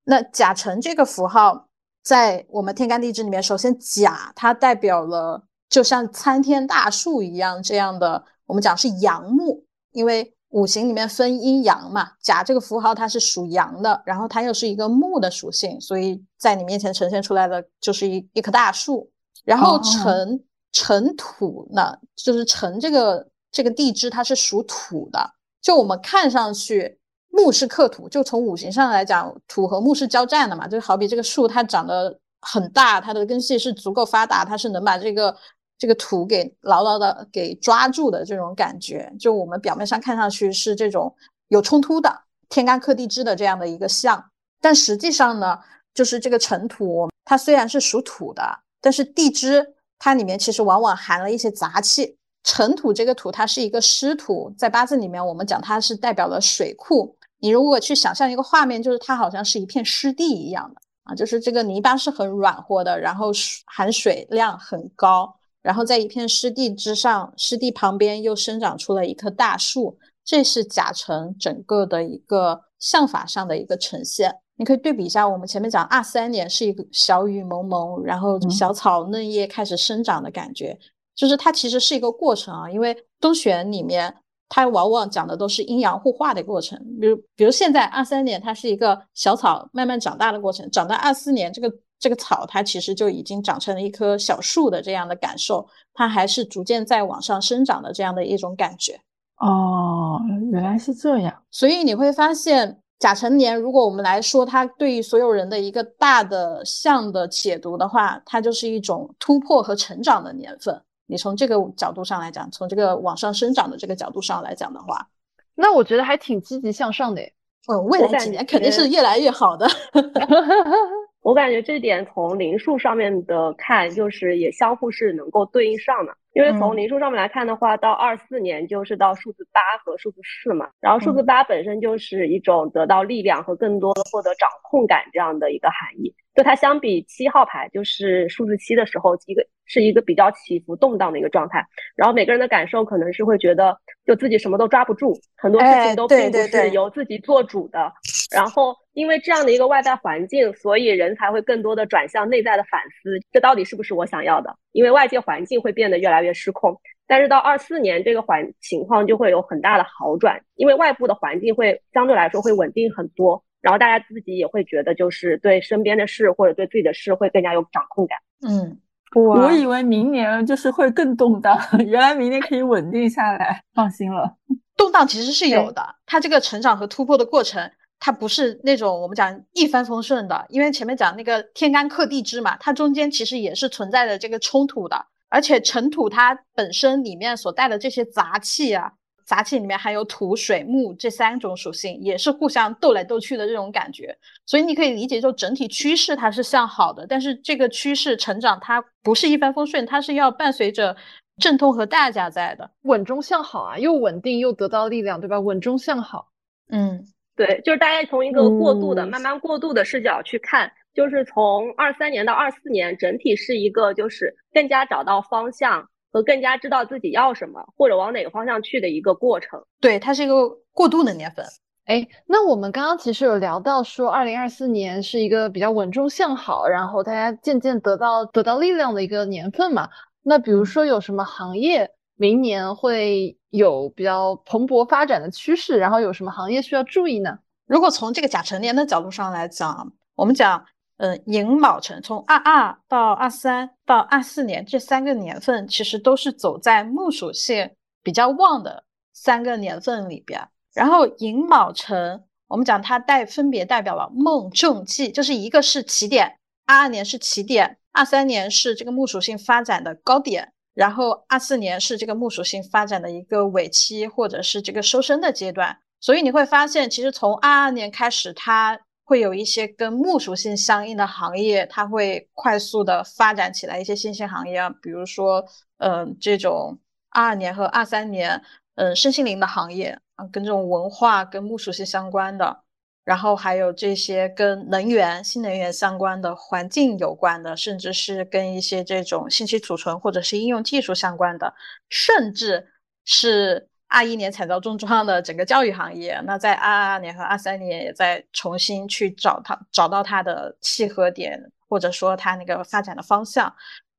[0.05, 1.67] 那甲辰这个符号
[2.03, 10.33] 在我们天干地支里面，首先甲它代表了就像参天大树一样这样的，我们讲是阳木，因为。
[10.51, 19.09] 五行里面分阴阳嘛，甲这个符号它是属阳的，然后它又是一个木的属性，所以在你面前呈现出来的就是一一棵大树。
[19.43, 35.35] 然后辰辰土呢，就是辰这个这个地支它是属土的，就我们看上去木是克土，就从五行上来讲，土和木是交战的嘛，就好比这个树它长得很大，它的根系是足够发达，它是能把这个。
[35.81, 41.11] 这个土给牢牢的给抓住的这种感觉，就我们表面上看上去是这种
[41.47, 44.23] 有冲突的天干克地支的这样的一个象，
[44.61, 45.57] 但实际上呢，
[45.91, 52.15] 就是这个尘土，它虽然是属土的，但是地支它里面其实往往含了一些杂气。
[52.43, 57.17] 尘土这个土，它是一个湿土，在八字里面我们讲它是代表了水库。
[57.39, 63.31] 你如果去想象一个画面，就是它好像是一片湿地一样的啊，就是这个泥巴是很软和的，然后
[63.65, 65.35] 含水量很高。
[65.61, 74.35] 然后在一片湿地之上，湿地旁边又生长出了一棵大树，这是甲辰整个的一个相法上的一个呈现。
[74.55, 80.77] 你可以对比一下，我们前面讲二三年是一个小雨蒙蒙，然后小草嫩叶开始生长的感觉，
[81.15, 82.69] 就是它其实是一个过程啊。
[82.69, 84.15] 因为东玄里面
[84.49, 91.71] 它往往讲的都是阴阳互化的过程，比如比如现在二三年它是一个小草慢慢长大的过程，长到二四年这个。
[92.01, 98.99] 这个草它其实就已经长成了一棵小树的这样的感受，它还是逐渐在往上生长的这样的一种感觉。
[99.37, 100.19] 哦，
[100.51, 101.43] 原来是这样。
[101.51, 110.81] 所以你会发现甲辰年，如果我们来说它对于所有人的一个大的象的解读的话，它就是一种突破和成长的年份。
[111.05, 115.07] 你从这个角度上来讲，从这个往上生长的这个角度上来讲的话，
[115.53, 117.21] 那我觉得还挺积极向上的。
[117.67, 119.67] 嗯，未来几年肯定是越来越好的。
[121.21, 126.13] 我感觉这点从灵数上面的看，就是也相互是能够对应上的。
[126.33, 136.15] 因为从灵数上面来看的话，到二四年就是到数字八和数字四嘛，然后数字八本身就是一种得到力量和更多的获得掌控感这样的一个含义。
[136.33, 141.61] 就它相比七号牌，就是数字七的时候，一个是一个比较起伏动荡的一个状态。
[141.97, 147.91] 然后每个人的感受可能是会觉得，就自己什么都抓不住，很多事情都并不是由自己做主的。
[148.33, 154.55] 然后因为这样的一个外在环境，所以人才会更多的转向内在的反思，这到底是不是我想要的？
[154.71, 156.79] 因为外界环境会变得越来越失控。
[157.07, 163.43] 但是到二四年，这个环情况就会有很大的好转，因为外部的环境会相对来说会稳定很多。
[163.59, 168.17] 然后大家自己也会觉得，就是对身边的事或者对自己的事会更加有掌控感。
[168.47, 168.79] 嗯，
[169.13, 174.37] 我以为明年就是会更动荡， 原来明年可以稳定下来，放心了。
[174.77, 177.69] 动荡其实是有的，它这个成长和突破的过程，
[178.01, 188.91] 它不是那种我们讲一帆风顺的，因为前面讲那个天干克地支嘛，它中间其实也是存在着这个冲突的，而且尘土它本身里面所带的这些杂气啊。
[189.23, 194.13] 杂气里面含有土、水、木这三种属性，也是互相斗来斗去的这种感觉，
[194.45, 200.97] 所以你可以理解，就整体趋势它是向好的，但是这个趋势成长它不是一帆风顺，它是要伴随着
[201.37, 205.39] 阵痛和代价在的，稳中向好啊，又稳定又得到力量，对吧？
[205.39, 206.27] 稳中向好，
[206.69, 207.05] 嗯，
[207.45, 215.87] 对，就是大家从一个过渡的、慢慢过渡的视角去看，就是从二三年到二四年，整体是一个就是更加找到方向。
[216.13, 221.45] 和更加知道自己要什么或者往哪个方向去的一个过程，对，它是一个过渡的年份。
[221.85, 229.87] 哎，那我们刚刚其实有聊到说，二零二四年是一个比较稳中向好，然后大家渐渐得到得到力量的一个年份嘛。
[230.21, 231.89] 那比如说有什么行业
[232.21, 237.39] 明年会有比较蓬勃发展的趋势，然后有什么行业需要注意呢？
[237.65, 240.63] 如果从这个甲辰年的角度上来讲，我们讲。
[241.03, 247.71] 嗯，寅卯辰从二二到二三到二四年这三个年份，其实都是走在木属性
[248.03, 250.39] 比较旺的三个年份里边。
[250.75, 265.77] 然后寅卯辰，我们讲它代分别代表了梦、正、忌，就是一个是起点，二二年是起点，二三年是这个木属性发展的高点，然后二四年是这个木属性发展的一个尾期或者是这个收身的阶段。
[265.99, 268.79] 所以你会发现，其实从二二年开始，它。
[269.03, 273.77] 会有一些跟木属性相应的行业，它会快速的发展起来。
[273.77, 275.45] 一些新兴行业啊，比如说，
[275.79, 276.79] 嗯，这种
[277.09, 278.41] 二二年和二三年，
[278.75, 282.61] 嗯，身心灵的行业啊，跟这种文化跟木属性相关的，
[283.03, 291.53] 然后还有这些跟能源、新能源相关的、环境有关的，甚至是跟一些这种信息储存或者是应用技术相关的，
[291.89, 292.67] 甚至
[293.05, 293.67] 是。
[293.93, 301.37] 二一年惨遭重创的整个教育行业，那在二二年和二三年也在重新去找它，找到它的契合点，
[301.67, 303.53] 或者说它那个发展的方向。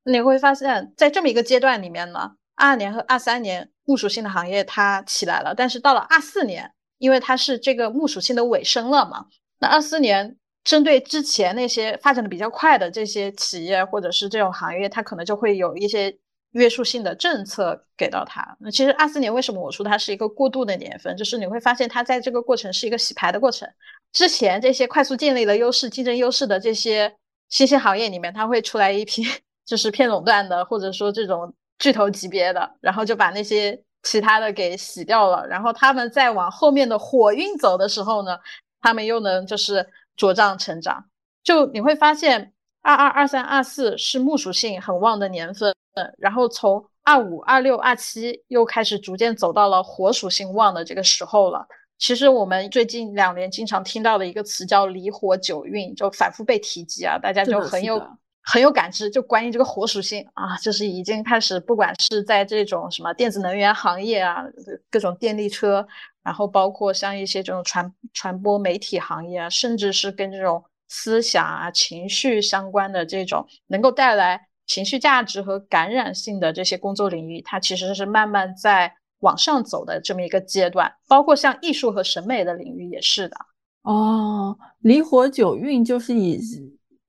[0.04, 9.26] 你会发现在这么一个阶段里面呢，二二年和二三年木属性的行业它起来了，但是到了二四年，因为它是这个木属性的尾声了嘛，
[9.58, 16.16] 那二四年针对之前那些发展的比较快的这些企业或者是这种行业，它可能就会有一些。
[16.52, 21.16] 约束性的政策给到它，那其实二四年为什么我说它是一个过渡的年份？
[21.16, 23.66] 就是你会发现它在这个过程是一个洗牌的过程。
[24.12, 27.16] 之前这些快速建立了优势、竞争优势的这些
[27.48, 29.24] 新兴行业里面，它会出来一批
[29.64, 35.46] 就是偏垄断的，或者说这种巨头级别的，然后就把那些其他的给洗掉了。
[35.46, 38.38] 然后他们再往后面的火运走的时候呢，
[38.80, 39.86] 他们又能就是
[40.16, 41.04] 茁壮成长。
[41.42, 45.74] 就你会发现，二二、二三、二四是木属性很旺的年份。
[45.94, 51.66] 嗯，然后从二五、二六、二七又开始逐渐走到了火属性旺的这个时候了。
[51.98, 58.00] 其实我们最近两年经常听到的一个词叫离火九运，就反复被提及啊，大家就很有
[58.42, 59.08] 很有感知。
[59.10, 64.44] 就关于这个火属性啊，就是已经开始，不管是在这种什么电子能源行业啊，
[64.90, 65.86] 各种电力车，
[66.22, 74.48] 然后包括像一些这种传传播媒体行业啊，甚至是跟这种思想啊、情绪相关的这种，能够带来。
[74.64, 83.36] 情绪价值和感染性的这些工作领域，它其实是慢慢在往上走的这么一个阶段，包括像艺术和审美的领域也是的。
[83.82, 86.38] 哦，离火九运就是以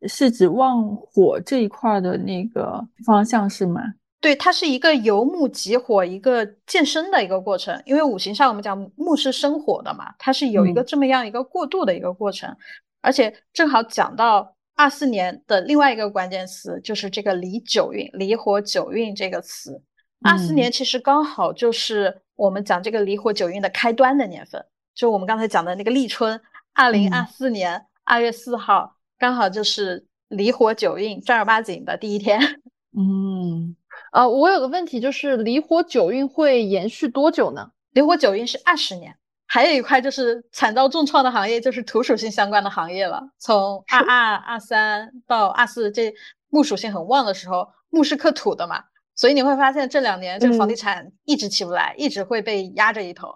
[0.08, 3.82] 是指旺火这一块的那个方向是吗？
[4.20, 7.82] 对，它是一个由木及火，一个健身的一个过程。
[7.86, 12.56] 因为五行上我们讲木是生火的嘛，它是有一个这么样一个过渡的一个过程。
[13.02, 19.82] 而且正好讲到二四年的另外一个关键词，就是这个离九运，离火九运这个词。
[20.26, 26.40] 二四年其实刚好就是我们讲这个离火九运的开端的年份，就我们刚才讲的那个立春，
[26.74, 32.40] 二零二四年二月四号，刚好就是离火九运正儿八经的第一天。
[32.98, 33.76] 嗯。
[34.12, 37.72] 啊，我有个问题，就是离火九运会延续多久呢？
[37.92, 39.16] 离火九运是二十年，
[39.48, 43.22] 还有一块就是惨遭重创的行业，就是土属性相关的行业了。
[43.40, 46.14] 从二 二、二三到二四，这
[46.50, 48.84] 木属性很旺的时候，木是克土的嘛，
[49.16, 53.34] 所以你会发现这两年这个房地产一直起不来，一直会被压着一头。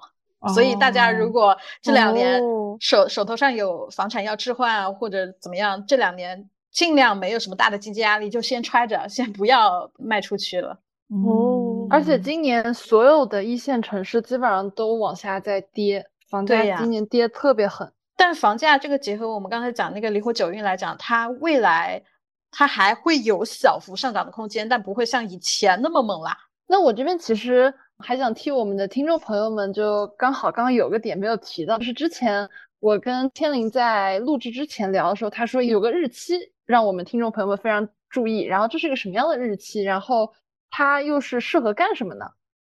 [0.53, 2.41] 所以大家如果这两年
[2.79, 6.49] 手手头上有房产要置换啊或者怎么样，这两年。
[6.69, 10.77] 尽量没有什么大的经济压力，就先揣着，先不要卖出去了。
[11.10, 17.91] 哦，而且今年所有的一线城市基本上都往下在跌，房价今年跌特别狠。
[18.15, 22.03] 但房价这个结合我们刚才讲那个离火九运来讲，它未来
[22.51, 26.38] 它还会有小幅上涨的空间，但不会像以前那么猛啦。
[26.67, 36.51] 那我这边其实还想替我们的听众朋友们，就刚好刚刚有个点没有提到，就是之前我跟天灵在录制之前聊的时候，他说有个日期。
[36.67, 39.81] 让我们听众朋友们非常注意，然后这是一个什么样的日期？
[39.81, 40.33] 然后
[40.69, 42.25] 它又是适合干什么呢？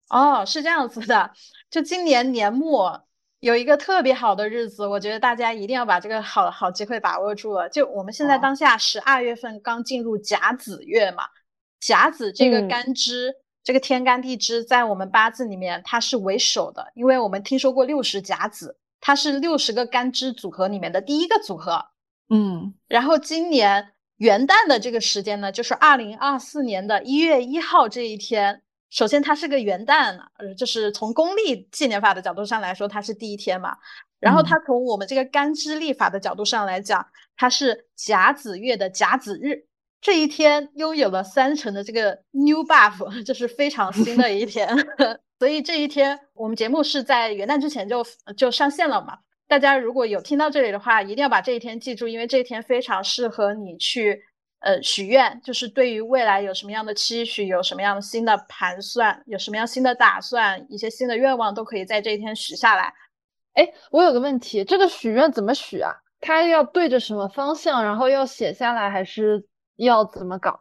[0.10, 1.30] 哦，是这样子的，
[1.70, 3.06] 就今年年末
[3.42, 7.70] 有一个特别好的日子，我觉得大家一定要把这个好好机会把握住了。
[7.70, 11.26] 就我们现在当下十二月份刚进入甲子月嘛，
[11.80, 21.86] 甲子这个干支，这个天干地支在我们八字里面它是为首的，因为我们听说过六十甲子，它是六十个干支组合里面的第一个组合。
[22.30, 28.62] 嗯，然后今年元旦的这个时间呢，就是二零二四年的一月一号这一天。
[28.90, 33.78] 首先，它是个元旦，呃，就是从公历纪年法的角度上来说，它是第一天嘛。
[34.20, 39.66] 然后，它从我们这个干支历法的角度上来讲，它是甲子月的甲子日。
[40.02, 44.68] 这一天拥有了三成的这个 new buff， 这是非常 新的一天。
[45.40, 49.18] 所以这一天，我们节目是在元旦之前就就上线了嘛。
[49.48, 54.22] 大家如果有听到这里的话，一定要把这一天记住，因为这一天非常适合你去
[54.60, 62.94] 呃许愿，就是对于未来有什么样的期许，有什么样的新的盘算，有什么样新的打算，一些新的愿望都可以在这一天许下来。
[63.54, 65.92] 哎，我有个问题，这个许愿怎么许啊？
[66.22, 69.44] 它要对着什么方向，然后要写下来，还是
[69.86, 70.60] 要怎么搞？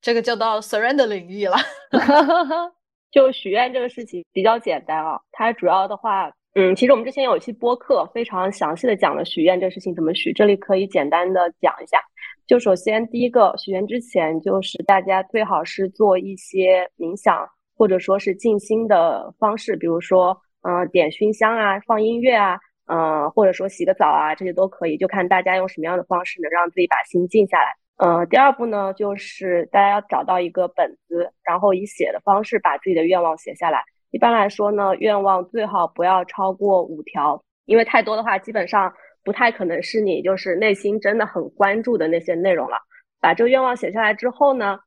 [0.00, 1.56] 这个就到 surrender 领域了。
[3.10, 6.30] 就许愿这个事情比较简单啊，它主要的话。
[6.54, 12.00] 嗯，其实我们之前有一期播客，非常详细的讲了许愿这个事情怎么许，这里可以简单的讲一下。
[12.48, 27.76] 就首先第一个，许愿之前就是大家最好是做一些冥想或者说是静心的方式，比如说，嗯，点熏香啊，放音乐啊，嗯，或者说洗个澡啊，这些都可以，就看大家用什么样的方式能让自己把心静下来。
[27.98, 33.82] 嗯，第二步呢，就是大家要找到一个本子，然后以写的方式把自己的愿望写下来。
[34.10, 38.92] 一般来说呢，愿望最好不要超过五条，因为太多的话，基本上
[39.24, 42.76] 不太可能是你就是内心真的很关注的那些内容了。
[43.20, 44.78] 把这个愿望写下来之后呢，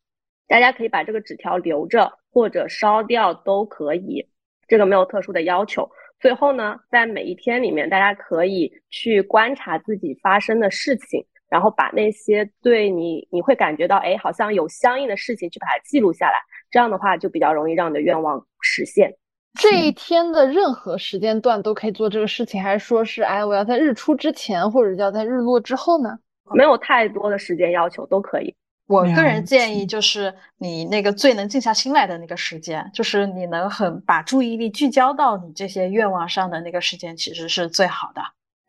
[0.48, 4.26] 大家可以把这个纸条留着或者烧掉都可以，
[4.70, 5.90] 这个没有特殊的要求。
[6.22, 16.34] 最后呢，在每一天里面，大家可以去观察自己发生的事情，然后把那些对你你会感觉到哎好像有相应的事情去把它记录下来。
[16.72, 19.14] 这样的话就比较容易让你的愿望实现。
[19.60, 26.18] 这一天的任何时间段都可以做这个事情，还是说是哎，我要在日出之前，或者要在日落之后呢？
[26.56, 28.56] 没有太多的时间要求，都可以。
[28.88, 38.22] 我个人建议就是你那个最能静下心来的那个时间，就是你能很把注意力聚焦到你这些愿望上的那个时间，其实是最好的。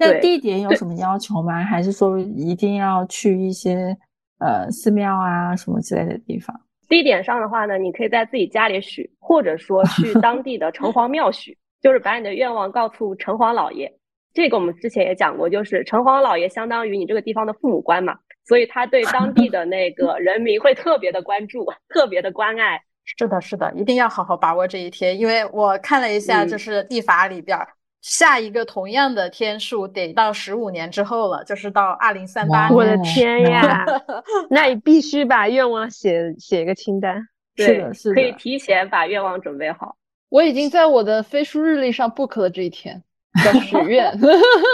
[0.07, 1.63] 那地点有什么要求吗？
[1.65, 3.97] 还是说一定要去一些
[4.39, 6.59] 呃寺庙啊什么之类的地方？
[6.89, 13.91] 地点上的话呢，你可以在自己家里许，或者说去当地的城隍庙许， 就是把你的愿望告诉城隍老爷。
[14.35, 18.15] 这个我们之前也讲过，就是城隍老爷相当于你这个地方的父母官嘛，
[18.47, 22.83] 所以他对当地的那个人民会特别的关注，特别的关爱。
[23.05, 27.59] 是的，是的，一定要好好把握这一天，因为我看了一下，就是地法里边。
[28.03, 32.77] 下一个同样的天数得到十五年之后了，就是到二零三八年。
[32.77, 33.87] 我的天呀！
[34.51, 37.27] 那你必须把愿望写写一个清单。
[37.57, 39.97] 是的，是的，可以提前把愿望准备好。
[40.29, 43.03] 我已经在我的飞书日历上 book 了这一天
[43.47, 44.13] 要许愿。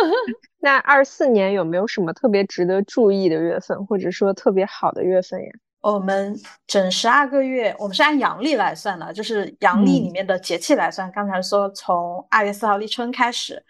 [0.60, 5.50] 那二四年有没有什么特别值得注意的月份，或者说特别好的月份呀？
[5.80, 11.10] 我们整十二个月，我们是按阳历来算的，就是阳历里面的节气来算。
[11.12, 13.64] 刚才说从二月四号立春开始，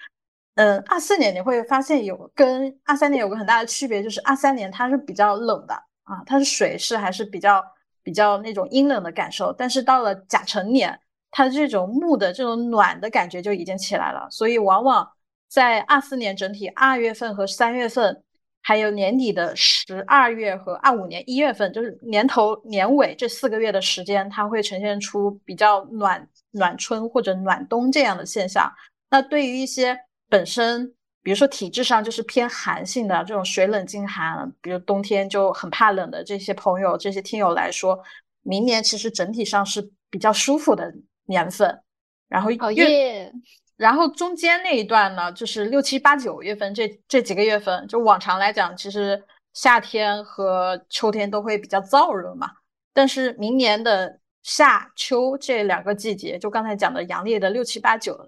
[0.55, 7.63] 嗯，二四年你会发现有跟二三年有个很大的区别，就是二三年它是比较冷的啊，它是水势还是比较
[8.03, 9.53] 比较那种阴冷的感受。
[9.53, 10.99] 但是到了甲辰年，
[11.31, 15.07] 它这种木的这种暖的感觉就已经起来了，所以往往
[15.47, 18.23] 在二四年整体二月份和三月份。
[18.69, 28.71] 还有年底的十二月和二五年一月份，就是年头年尾这四个月的时间，它会呈现出比较暖暖春或者暖冬这样的现象。
[29.09, 29.99] 那对于一些
[30.29, 30.87] 本身，
[31.23, 37.99] 比如说体质上就是偏寒性的这种水冷经寒，比如冬天就很怕冷的这些朋友、这些听友来说，
[38.43, 40.93] 明年其实整体上是比较舒服的
[41.25, 41.81] 年份。
[42.29, 43.33] 然后越
[43.79, 49.23] 然后中间那一段呢，就是六七八九月份这这几个月份，就往常来讲，其实
[49.55, 52.51] 夏天和秋天都会比较燥热嘛。
[52.93, 58.19] 但是明年的夏秋这两个季节，就刚才讲的阳历的六七八九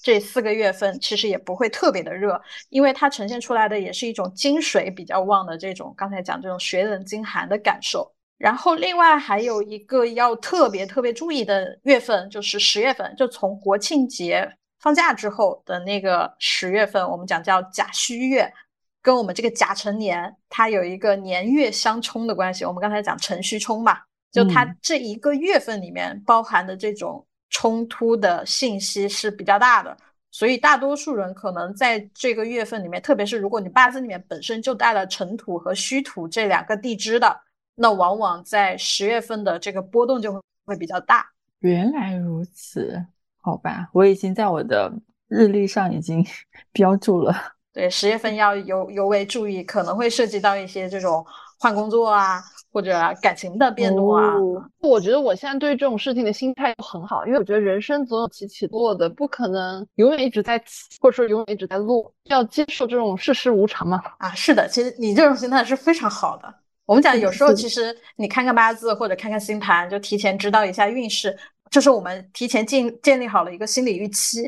[0.00, 8.08] 这四个月份，其实也不会特别的热，因为它呈现出来的也是一种金水比较旺的这种刚才讲这种水冷金寒的感受。
[8.38, 14.48] 然后另外还有一个要特别特别注意的月份，就是十月份，就从国庆节。
[14.80, 18.50] 放假之后的那个十月份，我们讲叫甲戌月，
[19.02, 22.64] 跟我们这个甲辰年，它有一个年月相冲的关系。
[22.64, 23.98] 我们刚才讲辰戌冲嘛，
[24.32, 29.94] 就它这一个月份里面包含的这种冲突的信息是比较大的，
[30.30, 37.38] 所以大多数人可能在这个月份里面，特别是如果你八字里面本身就带了辰土和戌土这两个地支的，
[37.74, 41.26] 那往往在十月份的这个波动就会会比较大。
[41.58, 43.04] 原来如此。
[43.40, 44.92] 好吧，我已经在我的
[45.28, 46.24] 日历上已经
[46.72, 47.34] 标注了。
[47.72, 51.24] 对，十月份要尤尤为注意，可能会涉及到一些这种
[51.58, 54.34] 换工作啊，或者感情的变动啊。
[54.80, 64.02] 我觉得我现在对这种事情的心态很好，因为我觉得人生总有起起落的，不可能永远一直在起，或者说永远一直在落，要接受这种世事无常嘛。
[64.18, 66.52] 啊，是的，其实你这种心态是非常好的。
[66.86, 71.38] 我们讲有时候其实你看看八字或者看看星盘，就提前知道一下运势。
[71.70, 74.42] 就是我们提前建建立好了一个心理预期，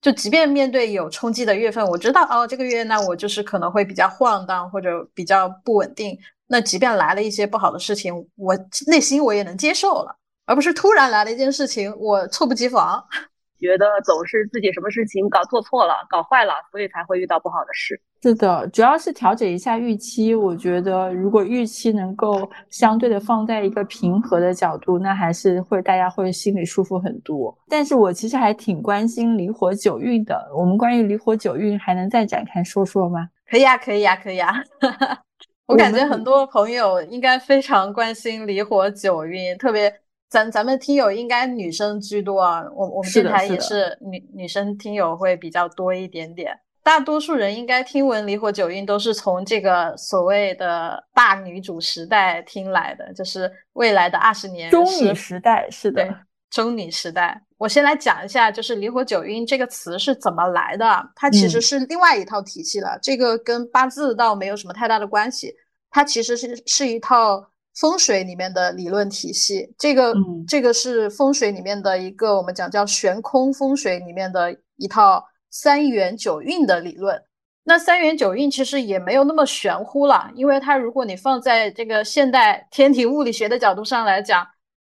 [0.00, 6.16] 就即便面对有冲击的月份，我知道哦，这个月那我就是可能会比较晃荡或者比较不稳定。
[6.46, 8.56] 那即便来了一些不好的事情，我
[8.86, 10.16] 内心我也能接受了，
[10.46, 13.04] 而不是突然来了一件事情，我猝不及防。
[13.60, 18.00] 觉得总是自己什么事情搞做错了、搞坏了，所以才会遇到不好的事。
[18.20, 20.34] 是的，主要是调整一下预期。
[20.34, 27.56] 我觉得如果预期能够相对的放在一个平和的角度，那还是会大家会心里舒服很多。
[27.68, 30.50] 但是我其实还挺关心离火九运的。
[30.56, 33.28] 我们关于离火九运还能再展开说说吗？
[33.48, 34.52] 可以啊，可以啊，可以啊。
[35.66, 39.92] 我感觉很多朋友应该非常关心离火九运，特别。
[40.30, 46.54] 咱咱们听友应该女生居多啊，我我们电台也是女女生听友会比较多一点点。
[46.88, 56.08] 大多数人应该听闻离火九运都是从这个所谓的大女主时代听来的，就是未来的二十年中女时代是的，
[56.48, 57.42] 中女时代。
[57.58, 65.54] 我先来讲一下，就是离火九运这个词是怎么来的，它其实是另外一套体系了，这个跟八字倒没有什么太大的关系，
[65.90, 67.50] 它其实是是一套。
[67.78, 70.12] 风水里面的理论体系，这个
[70.48, 77.22] 这个是风水里面的一个我们讲叫悬空风水里面的一套三元九运的理论。
[77.64, 84.46] 那三元九运其实也没有那么玄乎了，因为它如果你放在这个现代天体物理学的角度上来讲，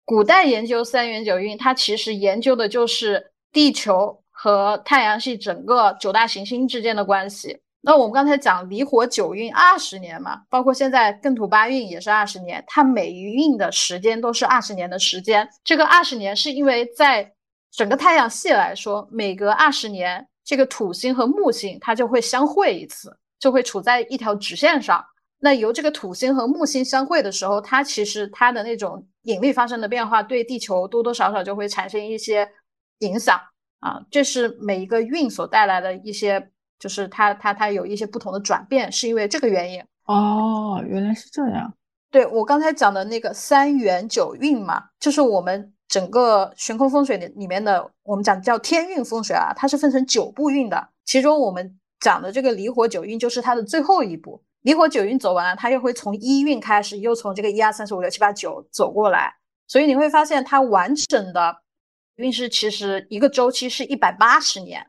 [0.05, 7.59] 古代研究三元九运，它其实研究的就是地球和太阳系整个九大行星之间的关系。
[7.81, 15.47] 那我们刚才讲离火九运二十年嘛，包括现在艮土八运也是二十年，它每一运的时间都是二十年的时间。
[15.63, 17.31] 这个二十年是因为在
[17.71, 25.05] 整个太阳系来说，每隔二十年，这个土星和木星它就会相会一次，就会处在一条直线上。
[25.37, 32.49] 那由这个土星和木星相会的时候，它其实它的那种引力发生的变化，对地球多多少少就会产生一些
[32.99, 33.39] 影响
[33.79, 34.01] 啊。
[34.09, 36.49] 这是每一个运所带来的一些。
[36.79, 40.81] 就是它，它，它有一些不同的转变，是因为这个原因哦。
[40.87, 41.73] 原来是这样。
[42.09, 50.89] 对我刚才讲的那个三元九运嘛，就是我们整个悬空风水里里面的，我们讲叫天运风水啊，它是分成九步运的。
[51.03, 54.41] 其中我们讲的这个离火九运就是它的最后一步。
[54.61, 59.33] 离火九运走完了，它又会从一运开始，又从这个一二三四五六七八九走过来。
[59.67, 61.57] 所以你会发现，它完整的
[62.17, 64.85] 运势其实一个周期是一百八十年。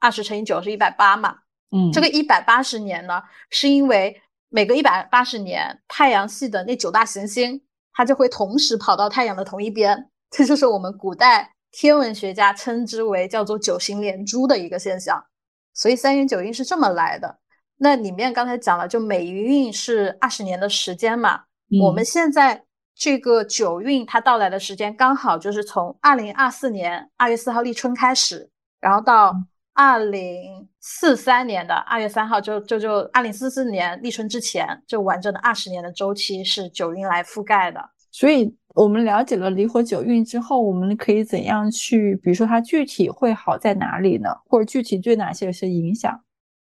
[0.00, 1.36] 二十乘以九是一百八嘛，
[1.70, 10.10] 嗯，这个一百八十年呢，是因为每个一百八十年，太阳系的那九大行星它就会同时跑到太阳的同一边。
[10.32, 15.22] 这就是我们古代天文学家称之为叫做九星连珠的一个现象。
[15.74, 17.38] 所以三元九运是这么来的。
[17.76, 21.42] 那里面刚才讲了，就每一运是二十年的时间嘛。
[21.82, 22.62] 我们现在
[22.94, 29.34] 这个九运它到来的时间刚好就是从二零二四年二月四号立春开始，然后到
[29.74, 37.80] 二零四三年的二月三号，就就就二零四四年立春之前，就完整的二十年的周期是九运来覆盖的。
[38.10, 44.30] 所以我们了解了离火九运之后，我们可以怎样去，比如说它具体会好在哪里呢？
[44.46, 46.20] 或者具体对哪些有些影响？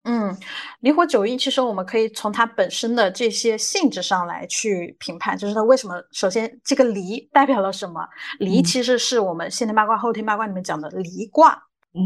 [0.09, 0.33] 嗯，
[0.81, 5.95] 离火九运其实我们可以从它本身的这些性质上来去评判，就是它为什么。
[6.13, 8.07] 首先，这个离代表了什么？
[8.39, 11.61] 离其实是我们先天八卦、后天八卦里面讲的离卦。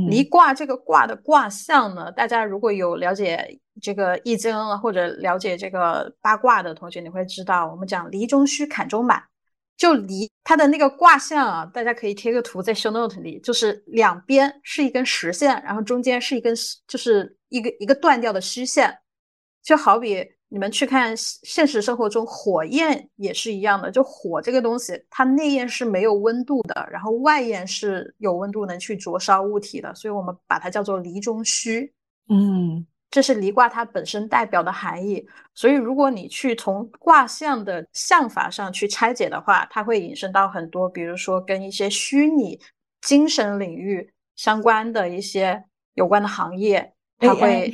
[0.09, 9.21] 离卦这个卦的卦象呢，大家如果有了解这个易经或者了解这个八卦的同学，你会知道，我们讲离中虚，坎中满。
[9.81, 16.55] 就离它的那个卦象啊，大家可以贴个图在 show note 里，就是两边是一根实线，然后中间是一根
[16.87, 18.95] 就是一个一个断掉的虚线，
[19.63, 31.91] 就好比你们去看现实生活中火焰也是一样的，就火这个东西，它内焰是没有温度的，然后外焰是有温度能去灼烧物体的，所以我们把它叫做离中虚。
[32.29, 32.87] 嗯。
[33.11, 42.61] 这是离卦它本身代表的含义，所以如果你去从卦象的象法上去拆解的话，它会引申到很多，比如说跟一些虚拟
[43.01, 47.73] 精神领域相关的一些有关的行业，它会。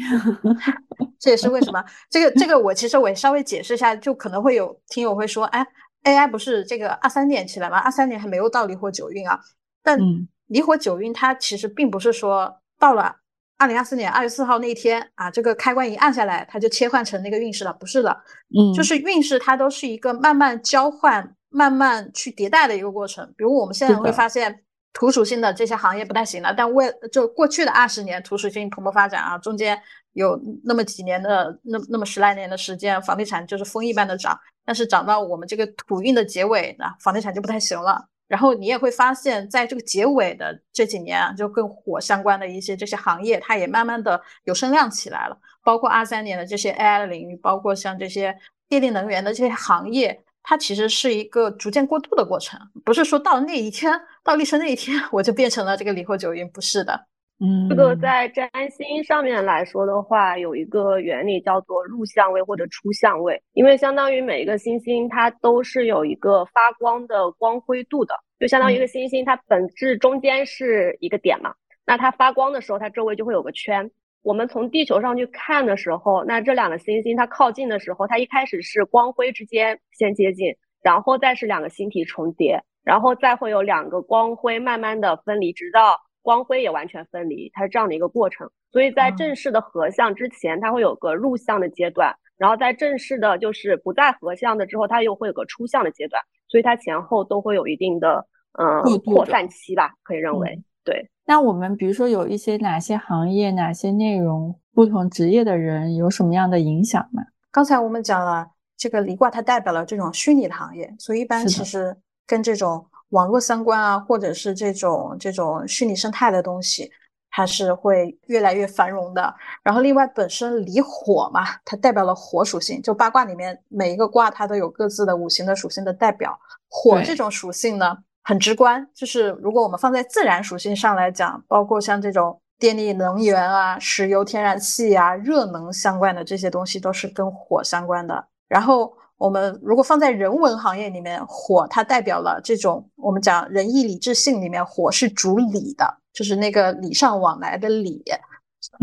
[1.18, 5.66] 这也是为什么 这个这个我其实我也稍微解释一下，就可能会有听友会说，哎
[6.04, 7.78] ，AI 不是这个二三年起来吗？
[7.78, 9.38] 二三年还没有到离火九运啊，
[9.82, 9.98] 但
[10.46, 13.16] 离火九运它其实并不是说到了。
[13.58, 18.10] 二零二四年二月四号那一天啊，这个开关一按下来，它就切换成那个运势了，不是的，
[18.54, 23.26] 嗯，就是运势它都是一个慢慢交换、慢慢去迭代的一个过程。
[23.36, 29.80] 比如我们现在会发现土属性的这些行业不太行了，但为就过去的二十年土属性蓬勃发展啊，中间
[30.12, 38.06] 有那么几年的那那么十来年的时间，房地产就是风一般的涨，但是涨到我们这个土运的结尾啊，房地产就不太行了。
[38.28, 45.38] 然后你也会发现，在这个结尾的这几年啊，就跟火相关的一些这些行业，它也慢慢的有声量起来了。
[45.62, 48.36] 包括二三年的这些 AI 的领域，包括像这些
[48.68, 57.06] 电力能源的这些行业，它其实是一个逐渐过渡的过程，不是说到那一天，到立春那一天，我就变成了这个李火九云，不是的。
[57.38, 73.90] 嗯，这个在占星上面来说的话，有一个原理叫做入相位或者出相位，因为相当于每一个星星它都是有一个发光的光辉度的，就相当于一个星星它本质中间是一个点嘛，那它发光的时候，它周围就会有个圈。
[74.22, 86.00] 我们从地球上去看的时候，那这两个星星它靠近的时候，它一开始是光辉之间先接近，然后再是两个星体重叠，然后再会有两个光辉慢慢的分离，直到。
[86.26, 98.26] 光辉也完全分离，它是这样的一个过程，所以在正式的合相之前，它会有个入相的阶段，然后在正式的就是不再合相的之后，它又会有个出相的阶段，所以它前后都会有一定的
[98.58, 101.08] 嗯扩散期吧，可以认为对。
[101.26, 107.22] 那我们比如说有一些哪些行业、哪些内容、不同职业的人有什么样的影响吗？
[107.52, 111.96] 刚才我们讲了这个离卦，它代表了这种虚拟的行业，所以一般其实
[112.26, 112.84] 跟这种。
[113.10, 116.90] 网络相关啊，或者是这种这种虚拟生态的东西，
[117.30, 119.32] 它是会越来越繁荣的。
[119.62, 122.82] 然后另外本身离火嘛，它代表了火属性。
[122.82, 126.36] 就八卦里面每一个卦它都有各自的五行的属性的代表。
[126.68, 138.26] 火这种属性呢很直观，就是如果我们放在自然属性上来讲，包括像这种电力能源啊、石油天然气啊、热能相关的这些东西，都是跟火相关的。
[138.48, 138.92] 然后。
[139.18, 148.02] 我们如果放在人文行业里面，火它代表了这种我们讲仁义礼智信里面，火是主礼的，就是那个礼尚往来的礼。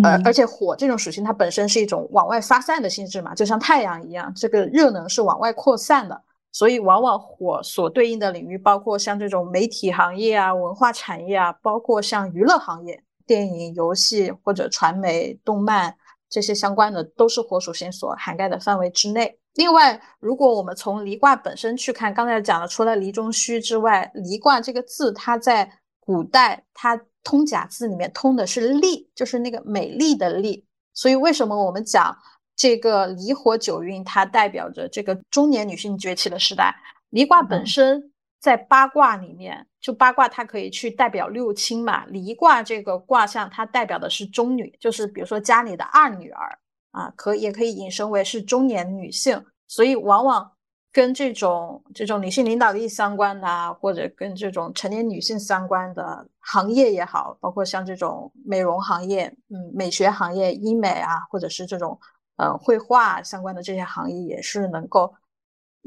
[0.02, 6.22] 呃，而且火这种属性它本身是一种往外发散的性质嘛，就像太阳一样，这个热能是往外扩散的。
[6.52, 15.96] 所以往往火所对应的领域，包括像这种媒体行业啊、文化产业啊，包括像娱乐行业、电影、游戏或者传媒、动漫
[16.30, 19.40] 这些相关的，都是火属性所涵盖的范围之内。
[19.56, 30.66] 另外，如果我们从离卦本身去看，刚才讲了，除了离中虚之外，离卦这个字，它在古代它通假字里面通的是丽，就是那个美丽的丽。
[30.94, 32.18] 所以为什么我们讲
[32.56, 36.76] 这个离火九运，它代表着这个中年女性崛起的时代？
[37.12, 42.06] 离卦本身在八卦里面，就八卦它可以去代表六亲嘛。
[42.08, 46.58] 离卦这个卦象，它代表的是中女，就是比如说家里的二女儿。
[46.94, 50.52] 啊，可也可以引申为是中年女性，所以往往
[50.92, 62.00] 跟这种这种女性领导力相关的啊，或者跟这种成年女性相关的行业也好，包括像这种美容行业、嗯美学行业、医美啊，或者是这种
[62.38, 65.12] 呃绘画相关的这些行业，也是能够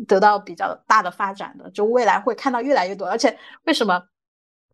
[0.09, 1.70] 得到比较大的发展的。
[1.70, 4.02] 就未来会看到越来越多，而且为什么？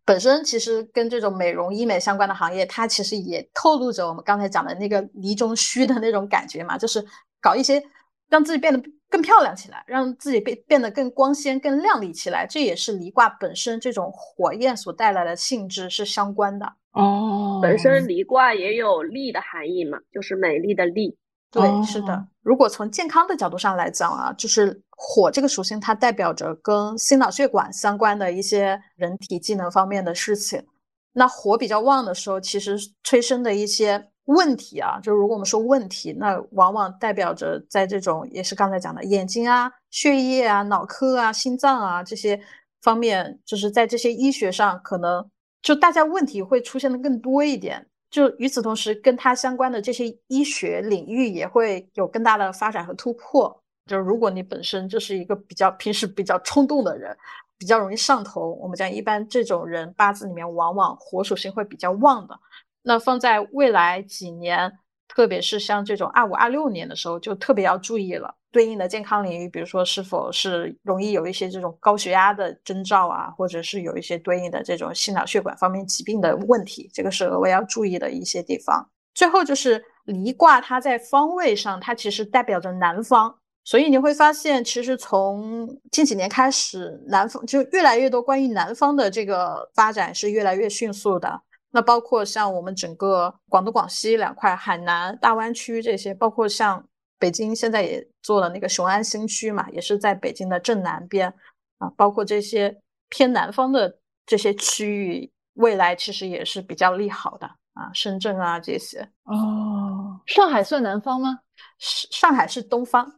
[0.05, 7.05] 本身其实跟这种美容医美相关的行业，它其实也透露着我们刚才讲的那个离中虚的那种感觉嘛，就是
[7.41, 7.81] 搞一些
[8.29, 12.45] 让自己变得更漂亮起来，让自己变变得更光鲜、更亮丽起来。
[12.45, 17.59] 这也是离卦本身这种火焰所带来的性质是相关的哦。
[17.61, 21.17] 本身离卦也有丽的含义嘛，就是美丽的丽。
[21.53, 22.27] 对，是的。
[22.41, 30.65] 如果从健康的角度上来讲啊，就是火这个属性，它代表着跟心脑血管相关的一些人体机能方面的事情。
[31.13, 42.41] 那火比较旺的时候，其实催生的一些问题啊，就如果我们说问题，那往往代表着在这种也是刚才讲的眼睛啊、血液啊、脑科啊、心脏啊这些
[42.81, 45.23] 方面，就是在这些医学上，可能
[45.61, 47.85] 就大家问题会出现的更多一点。
[48.13, 53.59] 就与此同时，跟它相关的这些医学领域也会有更大的发展和突破。
[53.87, 57.17] 就如果你本身就是一个比较平时比较冲动的人，
[57.57, 62.39] 比较容易上头，我们讲一般这种人八字里面往往火属性会比较旺的。
[62.83, 64.71] 那放在未来几年。
[65.15, 68.33] 特别是像这种二五二六年的时候，就特别要注意了。
[68.51, 78.87] 对应的健康领域，比如说是否是容易有一些这种高血压的征兆啊，或者是有一些对应的这种心脑血管方面疾病的问题，这个是额外要注意的一些地方。
[79.15, 91.41] 最后就是离卦，它在方位上，它其实代表着南方，所以你会发现，其实从近几年开始，南方就越来越多关于南方的这个发展是越来越迅速的。
[91.75, 101.33] 那包括像我们整个广东、广西两块海南大湾区这些，包括像北京现在也做了那个雄安新区嘛，也是在北京的正南边
[101.79, 109.01] 啊，包括这些偏南方的这些区域，未来其实也是比较利好的啊，深圳啊这些。
[109.23, 111.39] 哦，上海算南方吗？
[111.79, 113.11] 上上海是东方。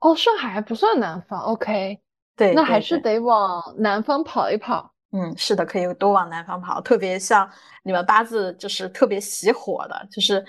[0.00, 1.40] 哦，上海还不算南方。
[1.40, 2.00] OK，
[2.34, 4.92] 对，那还是得往南方跑一跑。
[5.12, 7.48] 嗯，是的，可以多往南方跑，特别像
[7.82, 10.44] 你们八字就是特别喜火的，就是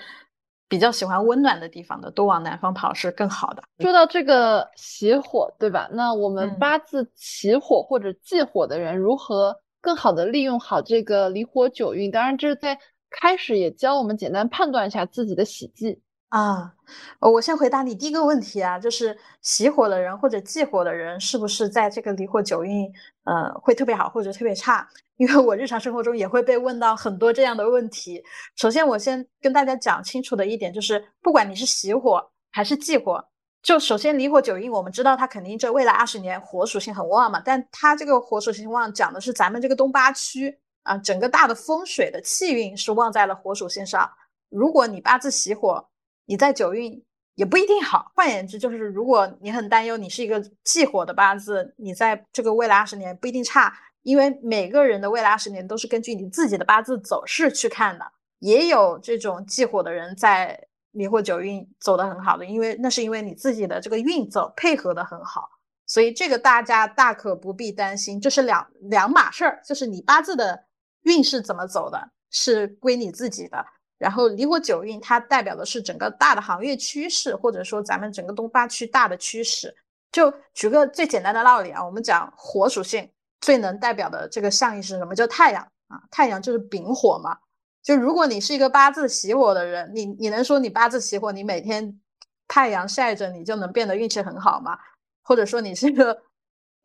[0.68, 3.62] 比较喜欢温暖的地方的，多往南方跑是更好的。
[3.78, 5.88] 说到这个喜火，对吧？
[5.92, 12.10] 那我们八字喜火或者忌火的人，如何更好的利用好这个离火九运？
[12.10, 12.78] 当然，这是在
[13.10, 16.02] 开始也教我们简单判断一下自己的喜忌。
[16.28, 16.74] 啊，
[17.20, 22.84] 我先回答你第一个问题啊，就是喜火的人或者忌火的人，是不是在这个离火九运，
[23.24, 24.86] 呃，会特别好或者特别差？
[25.16, 28.22] 因为我日常生活中也会被问到很多这样的问题。
[28.56, 32.22] 首先，我先跟大家讲清楚的一点就是，不管你是喜火
[32.52, 33.24] 还是忌火，
[33.62, 44.08] 就首先离火九运，我们知道它肯定这未来二十年火属性很旺嘛，但它这个火属性旺讲的是咱们这个东八区啊，整个大的风水的气运是旺在了火属性上。
[44.50, 45.88] 如果你八字喜火，
[46.28, 47.02] 你在九运
[47.36, 48.12] 也不一定好。
[48.14, 53.72] 换言之，就是如果你很担忧，你是一个忌火的八字，你在这个未来二十年不一定差，
[54.02, 58.04] 因为每个人的未来二十年都是根据你自己的八字走势去看的。
[58.40, 65.48] 也有这种忌火的人在离火九运走得很好的，因为那是因为你自己的这个运走配合的很好，
[65.86, 70.66] 所以这个大家大可不必担心，这是两两码事儿，就是你八字的
[71.04, 73.64] 运势怎么走的，是归你自己的。
[73.98, 79.74] 然后离火九运，它代表的是整个大的行业趋势，或者说咱们整个东八区大的趋势。
[80.10, 85.14] 就举个最简单的道理啊，我们讲火属性最能代表的这个象意是什么？
[85.14, 87.36] 叫太阳啊，太阳就是丙火嘛。
[87.82, 92.00] 就如果你是一个八字喜火的人，你你能说你八字喜火，你每天
[92.46, 94.78] 太阳晒着你就能变得运气很好吗？
[95.22, 96.22] 或者说你是一个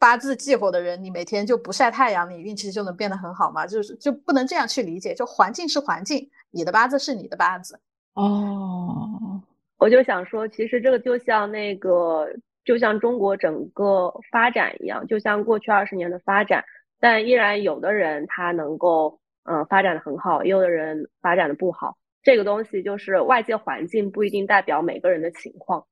[0.03, 3.65] 八字忌火的人，你每天就不晒太阳，你运气就能变得很好吗？
[3.65, 6.29] 就是就不能这样去理解，就环境是环境。
[6.51, 7.79] 你的八字是你的八字
[8.15, 9.41] 哦，
[9.77, 12.27] 我就想说，其实这个就像那个，
[12.65, 16.61] 就像中国整个发展一样，就像过去二十年的发展，
[16.99, 21.95] 但依然有的人他能够嗯发展的很好，也有的人发展的不好。
[22.21, 25.85] 这个东西就是外界环境不一定代表每个人的情况。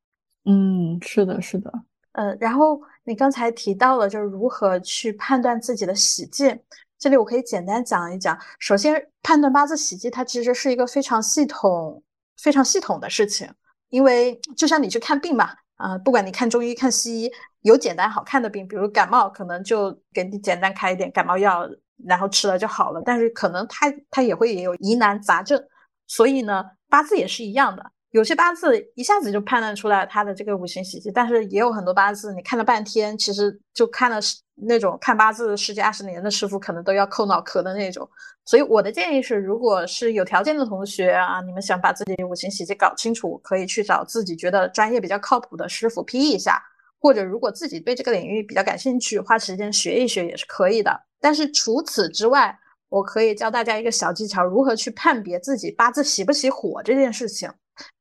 [0.44, 1.72] 嗯，是的，是的。
[2.12, 6.56] 呃，然后你刚才提到了，就是如何去判断自己的喜忌。
[7.00, 8.38] 这里我可以简单讲一讲。
[8.60, 12.04] 首先，判断八字喜忌，它其实是一个非常系统、
[12.38, 13.52] 非常系统的事情。
[13.90, 17.32] 因为就像你去看病嘛，啊，不管你看中医、看西医，
[17.62, 21.68] 有简单好看的病，比如感冒，可能就给你简单开一点感冒药，
[22.06, 23.02] 然后吃了就好了。
[23.04, 25.62] 但是可能它它也会也有疑难杂症，
[26.06, 27.92] 所以呢，八字也是一样的。
[28.12, 38.08] 有些八字一下子就判断出来他的这个五行喜忌，但是也有很多八字你看了半天，其实就看了十那种看八字十几二十年的师傅，可能都要抠脑壳的那种。
[38.44, 46.62] 所以我的建议是，如果是有条件的同学啊，你们想把自己五行喜忌搞清楚，可以去找自己觉得专业比较靠谱的师傅批一下，
[47.00, 50.92] 或者如果自己对这个领域比较感兴趣，花时间学一学也是可以的。
[51.22, 52.54] 但是除此之外，
[52.90, 57.50] 我可以教大家一个小技巧，如何去判别自己八字喜不喜火这件事情。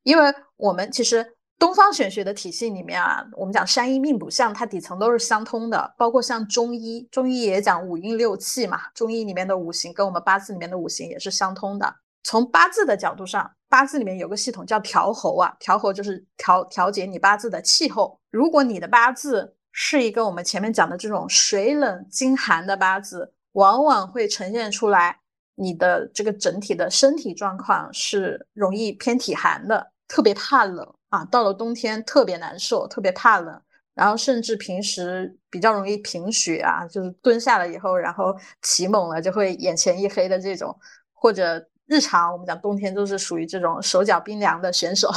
[0.02, 5.94] 因为我们其实东方玄学的体系里面啊，我们讲山医命卜相，它底层都是相通的。
[5.98, 11.94] 包括像中医，中医也讲五阴六气嘛，中医里面的五行跟我们八字里面的五行也是相通的。
[12.22, 18.18] 从八字的角度上，八字里面有个系统叫调候啊，调候就是调调节你八字的气候。
[18.30, 25.19] 如果你的八字是一个我们前面讲的这种水冷金寒的八字，往往会呈现出来。
[25.62, 33.60] 你的这个整体的身体状况是容易偏体寒的，特别怕冷啊，到了冬天特别难受，特别怕冷，
[33.94, 40.74] 然后甚至平时比较容易贫血啊，就是蹲下了以后，然后起猛了就会眼前一黑的这种，
[41.12, 45.10] 或者日常我们讲冬天都是属于这种手脚冰凉的选手，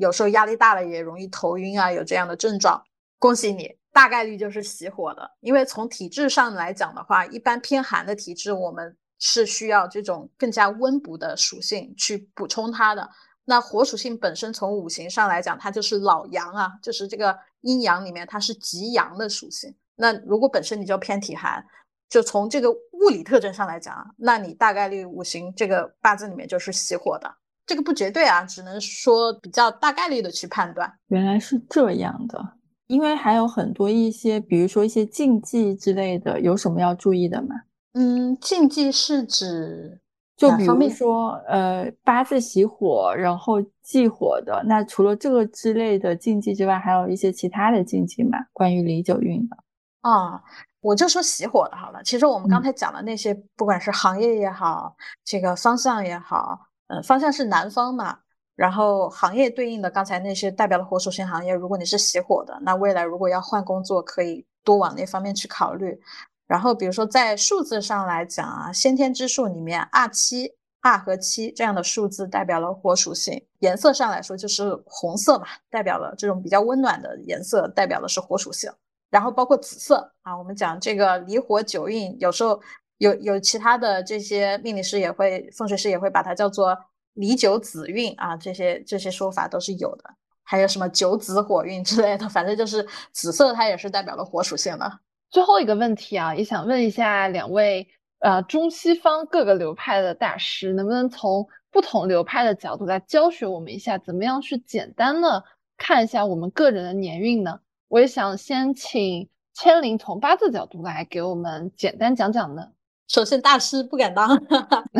[0.00, 2.84] 有时候压力大了也容易头晕啊，有这样的症状，
[3.18, 8.94] 恭喜你，大概率就是喜火的，因为从体质上来讲的话，一般偏寒的体质我们。
[9.18, 13.08] 是需要这种更加温补的属性去补充它的。
[13.44, 19.74] 那火属性本身从五行上来讲，它就是老阳啊，就是这个阴阳里面它是极阳的属性。
[19.94, 21.64] 那如果本身你就偏体寒，
[22.08, 27.32] 就从这个物理特征上来讲，那你大概率五行这个八字里面就是喜火的。
[27.64, 30.92] 这个不绝对啊，只能说比较大概率的去判断。
[31.08, 32.40] 原来是这样的，
[32.86, 37.54] 因为还有很多一些，比如说一些禁忌之类的，有什么要注意的吗？
[37.98, 39.98] 嗯，禁忌是指
[40.36, 44.62] 就比如说，呃，八字喜火，然后忌火的。
[44.66, 48.36] 那除了这个之类的禁忌之外，还有一些其他的禁忌吗？
[48.52, 49.56] 关于离九运的？
[50.02, 50.42] 啊，
[50.82, 52.02] 我就说喜火的好了。
[52.04, 54.94] 其实我们刚才讲的那些，不管是行业也好，
[55.24, 58.18] 这个方向也好，嗯，方向是南方嘛，
[58.56, 65.98] 然后行业对应的刚才那些代表的火属性行业，如果你是喜火的，那未来如果要换工作，可以多往那方面去考虑。
[66.46, 73.44] 然后，比如说在数字上来讲啊，先天之数里面二七、二和七这样的数字代表了火属性。
[73.58, 78.70] 颜色上来说就是红色嘛，代表了这种比较温暖的颜色，代表的是火属性。
[79.10, 82.60] 然后包括紫色啊，我们讲这个离火九运，有时候
[82.98, 86.76] 有有其他的这些命理师也会、风水师也会把它叫做
[87.14, 90.04] 离九紫运啊，这些这些说法都是有的。
[90.44, 95.00] 还有什么九紫火运之类的，反正就是紫色它也是代表了火属性的。
[95.30, 97.86] 最后一个问题啊，也想问一下两位，
[98.20, 105.44] 呃，中西方各个流派的大师，能不能从不同流派的角度来教学我们一下，怎么样去简单的
[105.76, 107.60] 看一下我们个人的年运呢？
[107.88, 112.68] 我也想先请千灵从八字角度来给我们简单讲讲呢。
[113.08, 114.28] 首先，大师不敢当，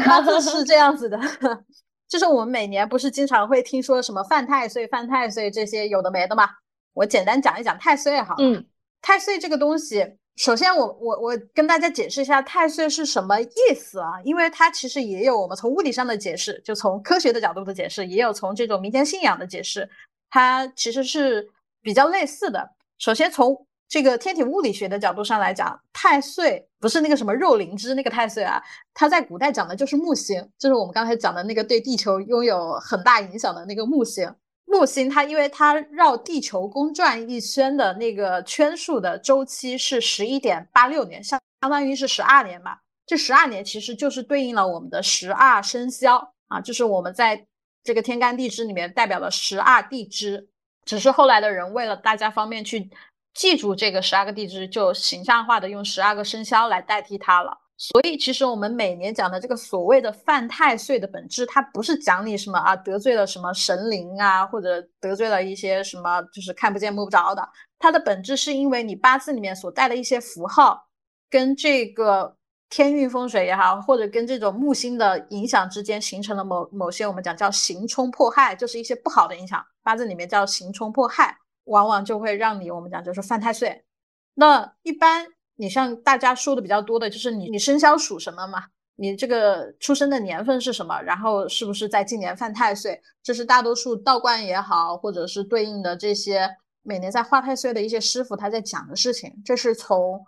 [0.04, 1.18] 八字是这样子的，
[2.08, 6.48] 就是我们每年不是经常会听说什么犯太岁、犯太岁这些有的没的嘛，
[6.92, 8.34] 我简单讲一讲太岁哈。
[8.38, 8.64] 嗯。
[9.02, 10.04] 太岁这个东西，
[10.36, 14.20] 首先我我我跟大家解释一下太岁是什么意思啊？
[14.24, 19.88] 因为它其实也有我们从物理上的解释，就从科学的角度的解释，也有从这种民间信仰的解释，
[20.28, 21.48] 它其实是
[21.80, 22.68] 比较类似的。
[22.98, 28.60] 首先从这个天体物理学的角度上来讲，太岁不是那个什么肉灵芝那个太岁啊，
[28.92, 34.28] 它在古代讲的就是木星，就是我们刚才讲的那个对地球拥有很大影响的那个木星。
[34.66, 42.76] 木星它因为它绕地球公转一圈的那个圈数的周期是十一点八六年，相相当于是十二年嘛。
[43.06, 47.46] 这十二年其实就是对应了我们的十二生肖啊，就是我们在
[47.84, 50.48] 这个天干地支里面代表了十二地支。
[50.84, 52.90] 只是后来的人为了大家方便去
[53.32, 57.58] 记住这个十二个地支，就形象化的用十二个生肖来代替它了。
[57.78, 67.46] 所以，其实我们每年讲的这个所谓的犯太岁的本质，它不是讲你什么啊得罪了什么神灵啊，或者得罪了一些什么就是看不见摸不着的。
[67.78, 70.88] 它的本质是因为你八字里面所带的一些符号，
[71.28, 72.34] 跟这个
[72.70, 79.62] 天运风水也好，或者跟这种木星的影响之间形成了某某些我们讲叫刑冲破害，就是一些不好的影响。
[79.82, 83.84] 八字里面叫刑冲破害，往往就会让你我们讲就是犯太岁。
[84.32, 85.35] 那一般。
[85.56, 88.62] 你像大家说的比较多的，就是你你生肖属什么嘛？
[88.98, 91.00] 你这个出生的年份是什么？
[91.02, 92.98] 然后是不是在今年犯太岁？
[93.22, 96.48] 这是大多数道观也好，或者是对应的这些
[96.82, 99.30] 每年在画太岁的一些师傅他在讲的事情。
[99.44, 100.18] 这是从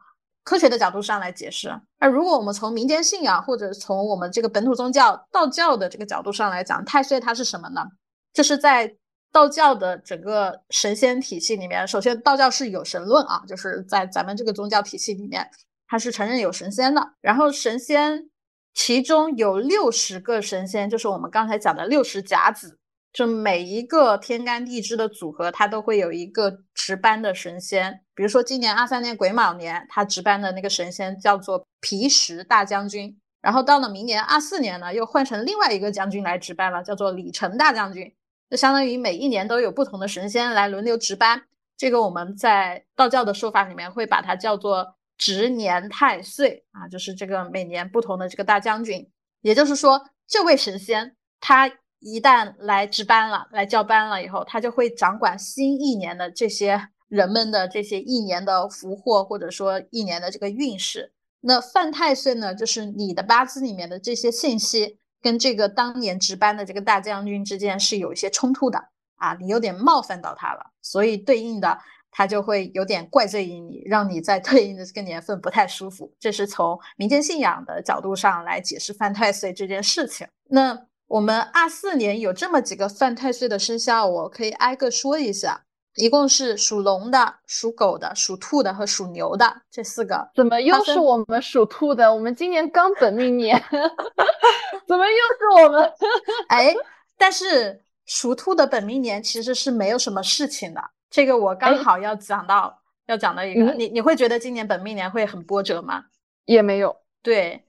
[0.45, 1.71] 科学的角度上来解释。
[1.99, 7.87] 而如果我们从民间信仰或者从我们这个本土宗教道教的这个角度上来讲，太岁它是什么呢？
[8.35, 8.95] 这是在
[9.31, 15.49] 道教的整个神仙体系里面，首先道教是有神论啊，就是在咱们这个宗教体系里面，
[15.87, 17.15] 它是承认有神仙的。
[17.21, 18.31] 然后神仙
[18.75, 22.79] 其中有六十个神仙，就是我们刚才讲的六十甲子，
[23.13, 28.01] 就每一个天干地支的组合，它都会有一个值班的神仙。
[28.15, 33.19] 比如说今年二三年癸卯年，他值班的那个神仙叫做皮实大将军。
[33.41, 38.13] 然后到了明年二四年呢，又换成另外一个将军来值班了，叫做李成大将军。
[38.51, 41.43] 就相当于每一年都有不同的神仙来轮流值班。
[41.77, 49.09] 这个我们在道教的说法里面会把它叫做值年太岁啊，就是这个每年不同的这个大将军。
[49.43, 51.71] 也就是说，这位神仙他
[52.01, 61.13] 一旦来值班了，来交班了以后，他就会掌管新一年的这些人们的这些一年的福祸，或者说一年的这个运势。
[61.41, 68.79] 那犯太岁呢，就是你的八字里面的这些信息跟这个当年值班的这个大将军之间是有一些冲突的
[69.17, 71.79] 啊，你有点冒犯到他了，所以对应的
[72.11, 76.13] 他就会有点怪罪于你，让你在对应的这个年份不太舒服。
[76.19, 80.27] 这是从民间信仰的角度上来解释犯太岁这件事情。
[80.49, 85.65] 那我们二四年有这么几个犯太岁的生肖，我可以挨个说一下。
[85.99, 92.15] 一共是属龙的、属狗的、属兔的和属牛的这四个，怎么又是我们属兔的？
[92.15, 93.61] 我们今年刚本命年，
[94.87, 95.93] 怎么又是我们？
[96.49, 96.73] 哎，
[97.17, 100.81] 但是属兔的本命年其实是没有什么事情的。
[101.11, 106.05] 这个我刚好要讲到，要讲到一个，你你会觉得今年本命年会很波折吗？
[106.45, 107.65] 也没有，对，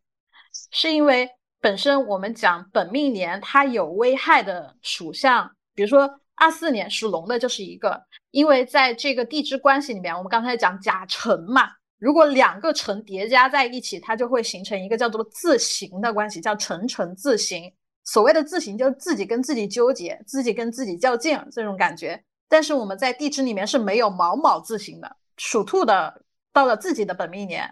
[0.71, 1.27] 是因为
[1.59, 6.19] 本身我们讲本命年它有危害的属相，比如说。
[6.39, 17.69] 二四年属龙的就是一个，因为在这个地支关系里面，我们刚才讲甲辰嘛，如果两个辰叠加在一起，它就会形成一个叫做自刑的关系，叫辰辰自刑。
[18.05, 22.23] 所谓的自刑，就是自己跟自己纠结，自己跟自己较劲这种感觉。
[22.47, 25.17] 但是我们在地支里面是没有卯卯自刑的。
[25.35, 26.21] 属兔的
[26.53, 27.69] 到了自己的本命年，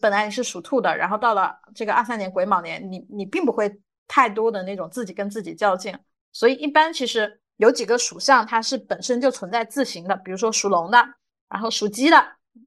[0.00, 5.96] 本来你是属兔的，然后到了这个二三年癸卯年，你你并不会太多的那种自己跟自己较劲。
[6.32, 7.40] 所以一般其实。
[7.58, 10.98] 有几个属相，它是本身就存在字形的，比如说属龙的，
[11.48, 12.16] 然后属鸡的，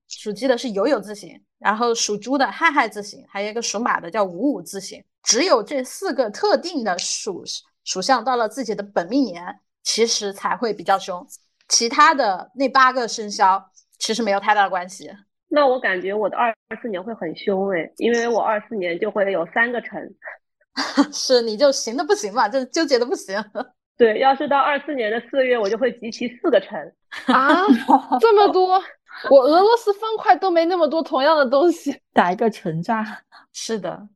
[0.07, 5.03] 属鸡的是酉酉字形，然后属猪的亥亥字形，还有一个属马的叫午午字形。
[5.23, 7.43] 只有这四个特定的属
[7.83, 11.25] 属相到了自己的本命年，其实才会比较凶，
[11.67, 15.09] 其他的那八个生肖其实没有太大的关系。
[15.47, 20.15] 那我感觉我的二四年会很凶诶，因为我二四年就会有三个辰，
[21.13, 23.37] 是你就行的不行嘛，就纠结的不行。
[23.97, 26.95] 对，要是到二四年的四月，我就会集齐四个辰
[27.27, 27.65] 啊，
[28.19, 28.81] 这么多，
[29.29, 33.05] 我俄罗斯方块都没那么多同样的东西， 打一个城炸。
[33.53, 34.07] 是的，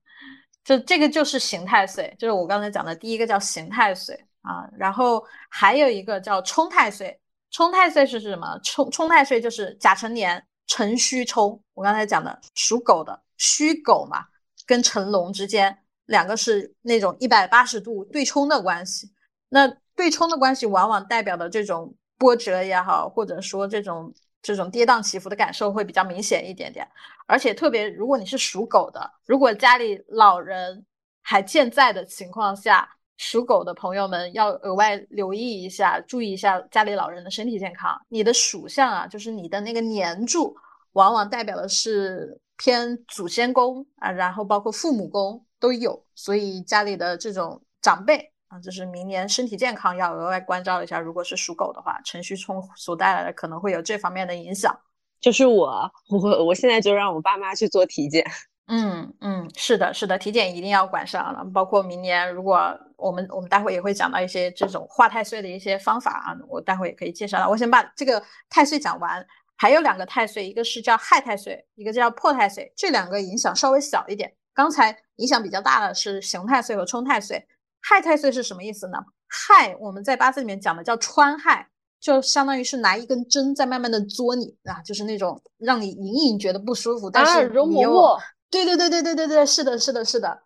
[0.63, 7.19] 这这个就是刑太岁，就是我刚才讲的第一个叫刑太岁啊，然后还有一个叫冲太岁。
[7.51, 8.59] 冲太岁是什么？
[8.63, 11.61] 冲冲太岁就是甲辰年辰戌冲。
[11.73, 14.25] 我刚才讲的属狗的戌狗嘛，
[14.65, 19.09] 跟辰龙之间两个是那种一百八十度对冲的关系。
[19.49, 26.87] 那对冲的关系，往往代表的这种波折也好，或者说这种这种跌宕起伏的感受会比较明显一点点。
[27.27, 30.85] 而且特别，如果你是属狗的，如果家里老人
[31.21, 32.87] 还健在的情况下，
[33.17, 37.99] 属狗的朋友们要额外留意一下，注意一下家里老人的身体健康。
[38.09, 40.55] 你的属相啊，就是你的那个年柱，
[40.91, 48.33] 往往代表的是偏祖先宫啊，然后包括父母宫都有，所以家里的这种长辈。
[48.55, 50.97] 啊，就是明年身体健康要额外关照一下。
[50.97, 54.77] 如果是属狗的话，辰戌冲所带来的可能会有这方面的影响。
[55.19, 58.25] 就是我，我我现在就让我爸妈去做体检。
[58.67, 61.43] 嗯嗯，是的，是的，体检一定要管上了。
[61.53, 67.49] 包括明年，如果我们我们待会也会讲到一些这种化太岁的一些方法啊，我待会也可以介绍到。
[67.49, 69.25] 我先把这个太岁讲完，
[69.57, 74.33] 还有两个太岁，一个是叫害太岁，一个叫破太岁，这两个影响稍微小一点。
[74.53, 77.45] 刚才影响比较大的是刑太岁和冲太岁。
[77.87, 78.97] 害太岁是什么意思呢？
[79.27, 81.67] 害我们在八字里面讲的叫穿害，
[81.99, 88.17] 就相当于是拿一根针在慢慢的作你啊，就是那种让你隐隐觉得不舒服，但是你又
[88.49, 90.41] 对对对对对对对，是的是的是的，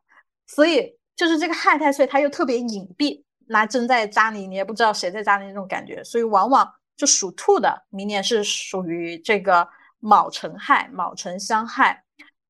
[0.48, 9.66] 所以就是这个害太岁它又特别隐蔽，拿针在扎你，你也不知道谁在扎你那种感觉，所以往往就属兔的明年是属于这个
[10.00, 12.04] 卯辰亥，卯辰相害，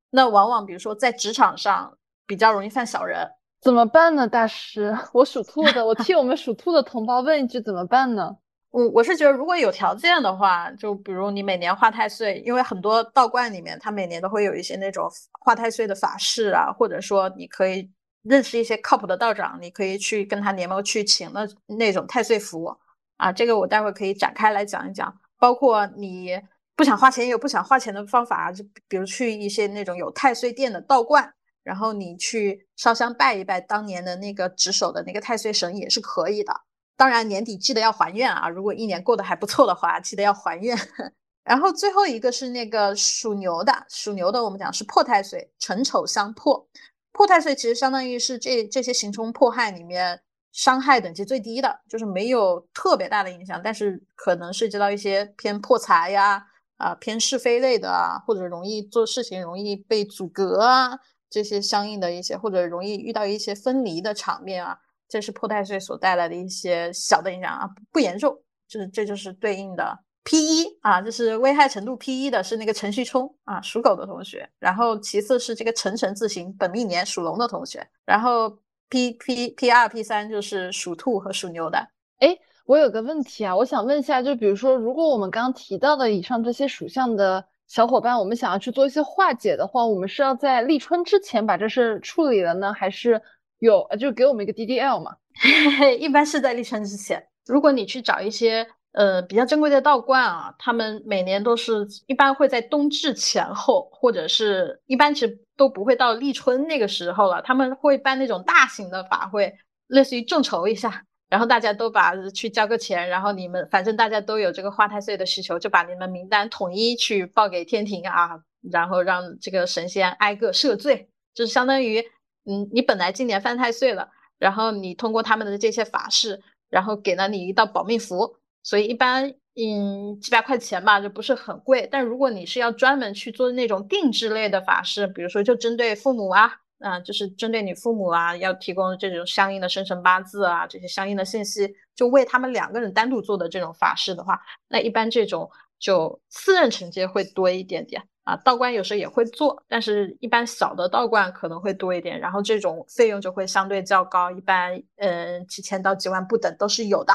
[0.10, 3.30] 那往往比如说在职场上比较容易犯小人。
[3.62, 4.98] 怎么办呢，大师？
[5.14, 8.38] 我属兔的，我替我们属兔的同胞问一句，怎么办呢？
[8.72, 15.10] 我我是觉得，如果有条件的话，就比如你每年画太岁，因为很多道观里面，它每年都会有一些那种
[15.42, 17.90] 画太岁的法事啊，或者说你可以
[18.22, 21.48] 认识一些靠谱的道长，你可以去跟他联盟去请那
[21.78, 22.78] 那种太岁符
[23.18, 25.14] 啊，这个我待会可以展开来讲一讲。
[25.40, 26.40] 包括你
[26.76, 31.34] 不想花钱也有不想花钱的方法，就比如去一些那种有太岁殿的道观，
[31.64, 36.54] 然后你去烧香拜一拜当年的那个值守的那个太岁神也是可以的。
[36.96, 40.78] 当然年底记得要还愿啊，如果一年过得还不错的话，记得要还愿。
[41.44, 46.68] 然后最后一个是那个属牛的，属牛的我们讲是破太岁，辰丑相破。
[47.12, 56.46] 破太岁其实相当于是这这些刑冲破害里面伤害等级最低的，就是没有特别大的影响，但是可能涉及到一些偏破财呀，
[56.78, 61.00] 啊偏是非类的啊，或者容易做事情容易被阻隔啊，
[61.30, 64.78] 这些相应的一些或者容易遇到一些分离的场面啊，
[65.08, 70.00] 这是破太岁所带来的一些小的影响啊，不严重，就是这就是对应的。
[70.24, 74.48] P 一啊，就是危害程度 P 一的是那个陈旭冲啊，属狗的同学。
[74.60, 77.88] 然后其次是这个辰辰字形本命年属龙的同学。
[78.06, 78.50] 然后
[78.90, 81.80] P P P 二 P 三就是属兔和属牛的。
[82.20, 93.22] 哎，我有个问题啊，我想问一下，就比如说，如果我们刚刚提到的以上这些属相的小伙伴，我们想要去做一些化解的话，我们是要在立春之前把这事处理了呢，还是
[93.60, 95.16] 有就给我们一个 DDL 嘛？
[95.98, 97.26] 一般是在立春之前。
[97.46, 98.68] 如果你去找一些。
[98.92, 107.40] 呃，比较珍贵的道观啊，他们每年都是一般会在冬至前后，或者是一般其实都不会到立春那个时候了。
[107.44, 109.54] 他们会办那种大型的法会，
[109.86, 122.00] 类似于众筹一下，然后大家都把去交个钱，然后你们反正大家都有这个化太岁的需求，就把你们名单统一去报给天庭啊，然后让这个神仙挨个赦罪，就是相当于，
[122.46, 124.10] 嗯，你本来今年犯太岁了，
[124.40, 128.36] 然后你通过他们的这些法事，然后给了你一道保命符。
[128.62, 131.88] 所以一般，嗯，几百块钱吧，就不是很贵。
[131.90, 148.36] 但如果你是要专门去做那种定制类的法事，比如说就针对父母啊，啊，就是针对你父母啊，要提供这种相应的生辰八字啊，这些相应的信息，就为他们两个人单独做的这种法事的话，那一般这种就私人承接会多一点点啊。
[148.38, 157.14] 道观有时候也会做，但是一般小的道观可能会多一点，然后这种费用就会相对较高，一般嗯几千到几万不等都是有的。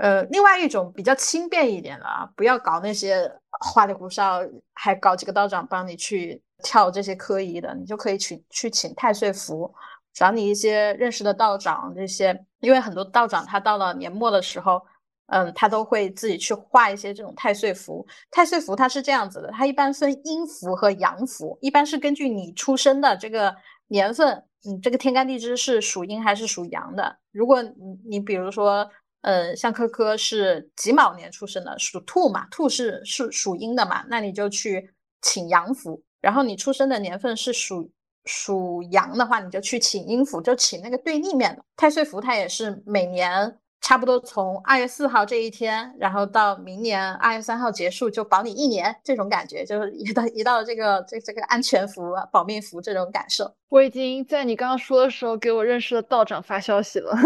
[0.00, 3.30] 呃，另外一种比较轻便一点的啊，不要搞那些
[3.60, 4.40] 花里胡哨，
[4.72, 9.70] 还搞几个道长帮你去跳这些科仪的，你就可以去去请太岁符，
[10.14, 14.80] 找你一些认识的道长这些，因为很多道长他到了年末的时候，
[15.26, 18.06] 嗯，他都会自己去画一些这种太岁符。
[18.30, 23.54] 太岁符它是这样子的，它一般分阴符和阳符，一般是根据你出生的这个
[23.88, 27.18] 年份，嗯，这个天干地支是属阴还是属阳的。
[27.32, 27.74] 如果你
[28.08, 28.90] 你比如说。
[29.22, 36.02] 呃，像科科是己卯年出生的，属兔嘛，兔是是属阴的嘛，那你就去请阳符。
[36.20, 37.90] 然后你出生的年份是属
[38.24, 42.20] 属阳的话，你就去请阴符，就请那个对立面的太岁符。
[42.20, 53.50] 它也是每年差不多从二月四号这一天，然后到明年二月三号结束，就保你一年这种感觉，就是一到一到这个这这个安全符、保命服这种感受。
[53.68, 57.12] 我已经在你刚刚说的时候给我认识的道长发消息了。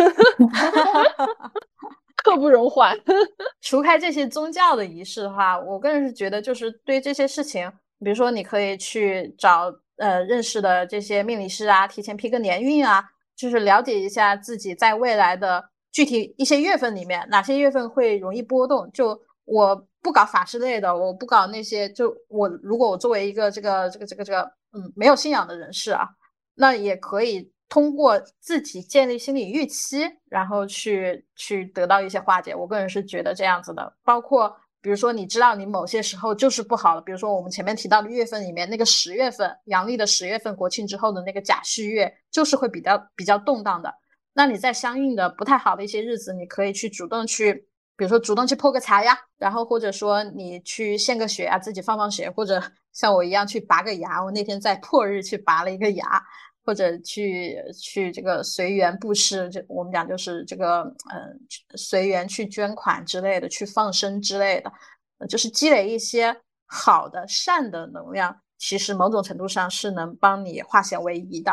[2.22, 2.96] 刻不容缓。
[3.60, 13.04] 除开这些宗教的仪式的话，我个人是觉得，就是对这些事情，比如说你可以去找呃认识的这些命理师啊，提前批个年运啊，
[13.36, 15.62] 就是了解一下自己在未来的
[15.94, 18.90] 具体一些月份里面，哪些月份会容易波动。
[18.92, 24.42] 就我不搞法师类的，我不搞那些，就我如果我作为一个这个这个这个这个
[24.72, 26.06] 嗯没有信仰的人士啊，
[26.54, 27.50] 那也可以。
[27.66, 32.54] 通过自己建立心理预期，然后去去得到一些化解。
[32.54, 33.92] 我个人是觉得这样子的。
[34.04, 43.92] 包括比如说，你知道你某些时候就是不好了，比如说我们前面提到的月份里面，那个十月份，阳历的十月份，国庆之后的那个甲戌月，就是会比较比较动荡的。
[44.34, 47.54] 那你在相应的不太好的一些日子，你可以去主动去，
[47.96, 52.62] 比如说主动去破个财呀，然后或者说你去献个血啊，自己放放血，或者
[52.92, 54.22] 像我一样去拔个牙。
[54.22, 56.22] 我那天在破日去拔了一个牙。
[56.66, 60.80] 或者去去这个随缘布施，就我们讲就是这个
[61.12, 61.38] 嗯
[61.76, 71.52] 随缘去捐款之类的，去放生之类的，就是积累一些好的善的能量，其实某种程度上是能帮你化险为夷的。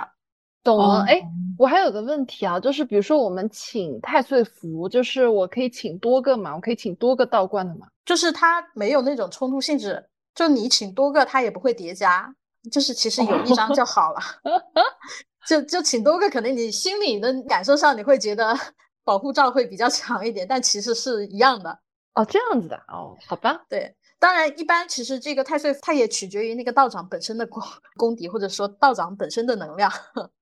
[0.63, 1.03] 懂了？
[1.07, 1.21] 哎，
[1.57, 6.55] 我还有个问题啊，就是比如说我们请太岁符，就是我可以请多个嘛？
[6.55, 7.87] 我可以请多个道观的嘛？
[8.05, 10.03] 就是它没有那种冲突性质，
[10.35, 12.33] 就你请多个，它也不会叠加。
[12.71, 14.19] 就是其实有一张就好了，
[15.49, 18.55] 就就请多个，可能你心里的感受上你会觉得
[19.03, 21.75] 保护罩会比较强一点，但其实是一样的
[22.13, 27.63] 哦，这样子的哦，好吧，对，当然一般其实这个太岁它也取决于那个道长本身的功
[27.97, 29.91] 功底，或者说道长本身的能量。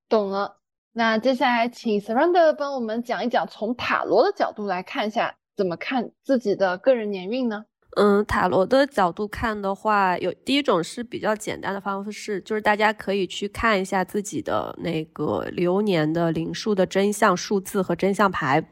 [0.10, 0.57] 懂了，
[0.93, 7.66] 那接下来请 Surrender 帮我们讲一讲，从塔罗的角度来看一下，怎么看自己的个人年运呢？
[7.95, 18.64] 嗯，塔罗的角度看的话，有第一种是比较简单的方式，就是大家可以去看一下自己的那个流年的灵数的真相数字和真相牌。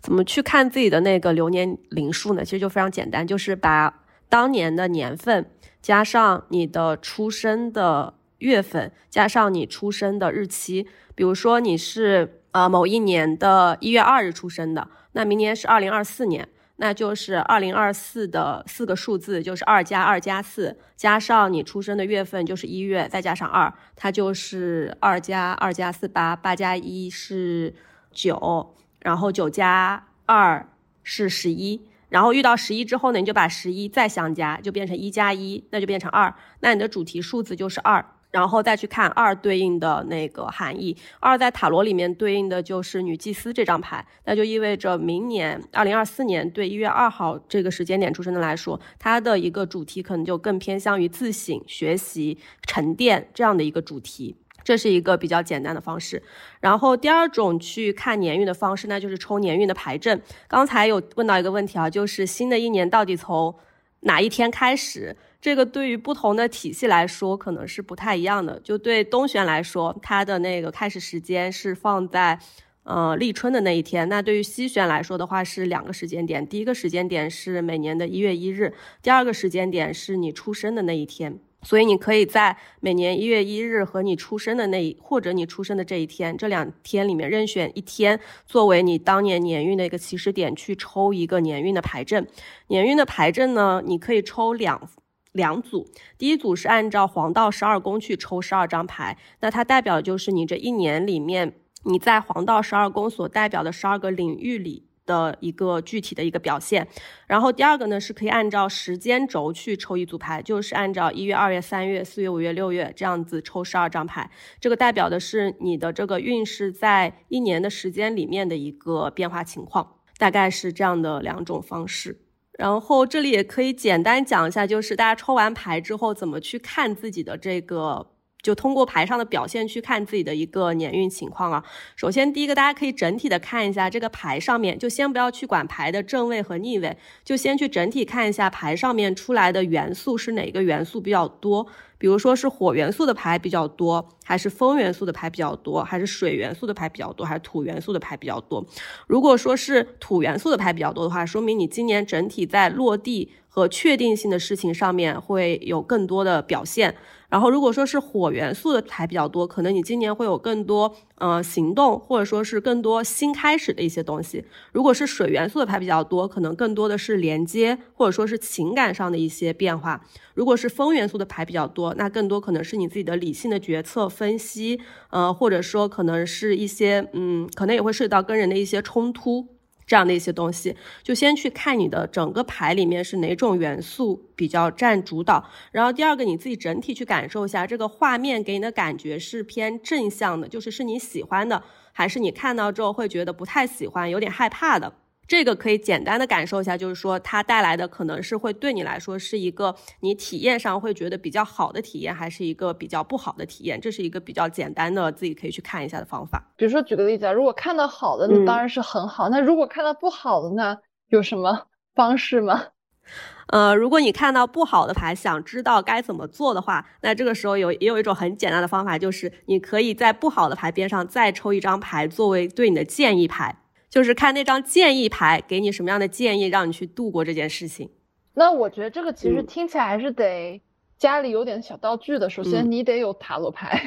[0.00, 2.44] 怎么去看自己的那个流年灵数呢？
[2.44, 10.86] 其实就非常简单，就是把当年的年份加上你的出生的月份，加上你出生的日期。
[11.14, 16.48] 比如说你是呃某一年的一月二日出生的，那明年是二零二四年。
[16.78, 27.74] 那就是二零二四的四个数字，就是二加二加四，加上你出生的月份就是一月，再加上二，它就是二加二加四八，八加一是
[28.12, 30.68] 九，然后九加二
[31.02, 31.80] 是十一，
[32.10, 38.04] 然后遇到十一之后呢，你就把十一再相加，就变成一加一，那就变成二，那你的主题数字就是二。
[38.36, 56.22] 然后再去看二对应的那个含义，二在塔罗里面对应的就是女祭司这张牌，那就意味着明年二零二四年对一月二号这个时间点出生的来说，它的一个主题可能就更偏向于自省、学习、沉淀这样的一个主题，这是一个比较简单的方式。
[56.60, 60.20] 然后第二种去看年运的方式，那就是抽年运的牌阵。
[60.46, 63.54] 刚才有问到一个问题啊，就是新的一年到底从
[64.00, 65.16] 哪一天开始？
[65.46, 68.58] 这个对于不同的体系来说，可能是不太一样的。
[68.64, 72.36] 就对东玄来说，它的那个开始时间是放在，
[72.82, 74.08] 呃，立春的那一天。
[74.08, 76.44] 那对于西玄来说的话，是两个时间点。
[76.44, 81.38] 第一个时间点是每年的一月一日，第二个时间点是你出生的那一天。
[81.62, 92.26] 所以你可以在每年一月一日和你出生的那一，或者你出生的这一天，这两天里面任选一天，作为你当年年运的一个起始点，去抽一个年运的牌阵。
[92.66, 94.90] 年运的牌阵呢，你可以抽两。
[95.36, 95.86] 两组，
[96.18, 106.88] 第一组是按照黄道十二宫去抽十二张牌，那它代表的就是你这一年里面你在黄道十二宫所代表的十二个领域里的一个具体的一个表现。
[107.28, 114.28] 然后第二个呢，是可以按照时间轴去抽一组牌，就是按照一月、二月、三月、四月、五月、六月这样子抽十二张牌，
[114.58, 122.22] 这个代表的是你的这个运势在一年的时间里面的一个变化情况，大概是这样的两种方式。
[122.58, 128.06] 然后这里也可以简单讲一下，就是大家抽完牌之后怎么去看自己的这个，
[128.46, 131.64] 就通过牌上的表现去看自己的一个年运情况啊。
[131.96, 141.66] 首先，第一个大家可以整体的看一下这个牌上面，就先不要去管牌的正位和逆位，就先去整体看一下牌上面出来的元素是哪个元素比较多。
[141.98, 148.64] 比如说是火元素的牌比较多，还是风元素的牌比较多，还是水元素的牌比较多，还是土元素的牌比较多？
[149.08, 156.94] 如果说是土元素的牌比较多的话，说明你今年整体在落地和确定性的事情上面会有更多的表现。
[157.28, 164.44] 然后，如果说是火元素的牌比较多，可能你今年会有更多呃行动，或者说是更多新开始的一些东西。
[164.72, 170.04] 如果是水元素的牌比较多，可能更多的是连接，或者说是情感上的一些变化。
[170.34, 179.55] 如果是风元素的牌比较多，那更多可能是你自己的理性的决策分析，呃，或者说可能是一些嗯，可能也会涉及到跟人的一些冲突。
[179.86, 185.48] 这样的一些东西，就先去看你的整个牌里面是哪种元素比较占主导。
[185.70, 191.62] 然后第二个，你自己整体去感受一下这个画面给你的感觉是偏正向的，就是是你喜欢的，
[191.92, 194.92] 还是你看到之后会觉得不太喜欢，有点害怕的。
[195.28, 203.80] 这个可以简单的感受一下，就是说它带来的可能是会对你来说是一个你体验上会觉得比较好的体验，还是一个比较不好的体验。
[203.80, 206.42] 这是一个比较简单的自己可以去看一下的方法。
[206.56, 209.28] 比如说举个例子啊，如果看到好的，那当然是很好。
[209.28, 210.78] 那如果看到不好的呢，
[211.08, 212.62] 有什么 方式吗？
[213.48, 223.56] 呃，如果你看到不好的牌，想知道该怎么做的话，那这个时候有也有一种很简单的方法，就是你可以在不好的牌边上再抽一张牌，作为对你的建议牌。
[223.88, 227.90] 就是看那张建议牌给你什么样的建议，让你去度过这件事情。
[228.34, 230.60] 那我觉得这个其实听起来还是得
[230.98, 232.28] 家里有点小道具的。
[232.28, 233.82] 首先你得有塔罗牌，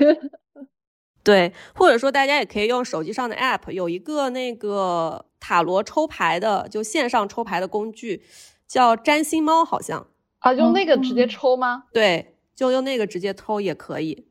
[1.23, 8.23] 对，或者说大家也可以用手机上的 app，有一个那个塔罗抽牌的，就线上抽牌的工具，
[8.67, 10.07] 叫占星猫，好像
[10.39, 11.83] 啊，用那个直接抽吗？
[11.93, 14.28] 对，就用那个直接抽也可以。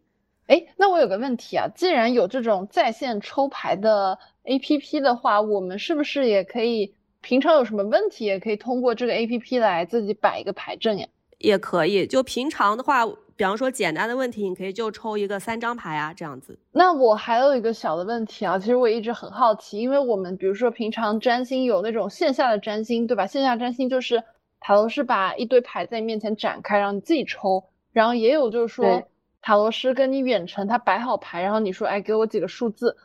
[0.49, 11.07] 哎，那我有个问题啊，既然有这种在线抽牌的 APP 的话，我们是不是也可以平常有什么问题，也可以通过这个 APP 来自己摆一个牌阵呀？
[11.37, 13.07] 也可以，就平常的话，
[13.37, 16.59] 比方说简单的问题，你可以就抽一个三张牌啊，这样子。
[16.73, 23.27] 那我还有一个小的问题啊，其实我一直很好奇，因为我们比如说平常占星有那种线下的占星，对吧？
[23.27, 24.25] 线下占星就是
[24.61, 27.62] 塔罗是把一堆牌在你面前展开，让你自己抽，
[27.93, 29.03] 然后也有就是说。
[29.40, 32.97] 塔罗师跟你远程，他摆好牌，然后你说，哎，给我几个数字。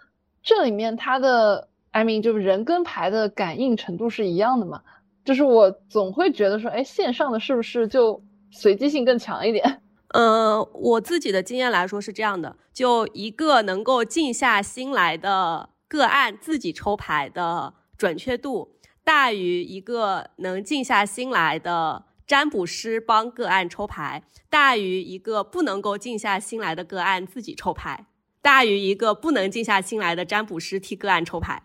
[0.42, 4.82] 这里面他的 I mean 就是人跟牌的感应程度是一样的嘛？
[5.24, 9.82] 就是我总会觉得说，哎，线上的是不是就随机性更强一点？
[10.10, 28.06] 嗯， 我自己的经验来说是这样的，就一个能够静下心来的个案自己抽牌的准确度，大于一个能静下心来的占卜师帮个案抽牌，大于一个不能够静下心来的个案自己抽牌，
[28.42, 31.64] 大于一个不能静下心来的占卜师替个案抽牌。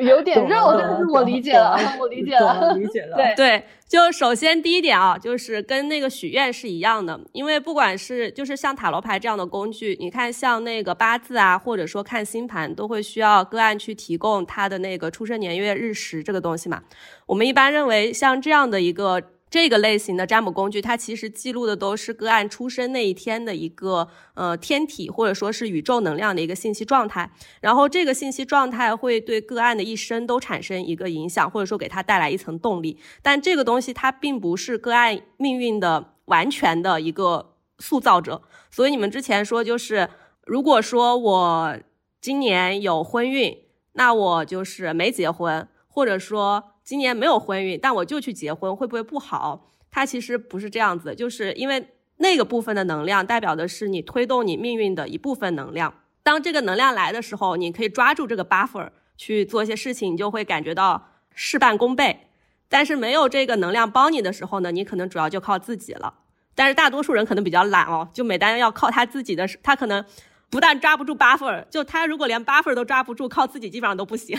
[0.00, 3.16] 有点绕，但是我理解了， 我理解了，理解了。
[3.16, 16.82] 对对，就首先第一点啊，就是跟那个许愿是一样的，因为不管是就是像塔罗牌这样的工具，你看像那个八字啊，或者说看星盘，都会需要个案去提供他的那个出生年月日时这个东西嘛。
[17.26, 19.22] 我们一般认为像这样的一个。
[19.50, 27.28] 这个类型的占卜工具，它其实记录的都是个案出生那一天的一个呃天体或者说是宇宙能量的一个信息状态，
[27.60, 32.96] 然后这个信息状态会对个案的一生都产生一个影响，或者说给他带来一层动力。
[33.22, 38.42] 但这个东西它并不是个案命运的完全的一个塑造者。
[38.70, 40.08] 所以你们之前说就是，
[40.46, 41.76] 如果说我
[42.20, 43.58] 今年有婚运，
[43.94, 46.69] 那我就是没结婚，或者说。
[46.84, 49.68] 今年没有婚运，但我就去结婚，会不会不好？
[49.90, 55.94] 它其实不是这样子，就是因为那个部分的能量代表的是你推动你命运的一部分能量。
[56.22, 62.28] 当这个能量来的时候，你可以抓住这个 buffer 去做一些事情，你就会感觉到事半功倍。
[62.68, 66.14] 但是没有这个能量帮你的时候呢，你可能主要就靠自己了。
[66.54, 70.04] 但是大多数人可能比较懒哦，就每单要靠他自己的时，他可能
[70.50, 74.38] 不但抓不住 buffer，就他如果连 buffer 都抓不住，靠自己基本上都不行。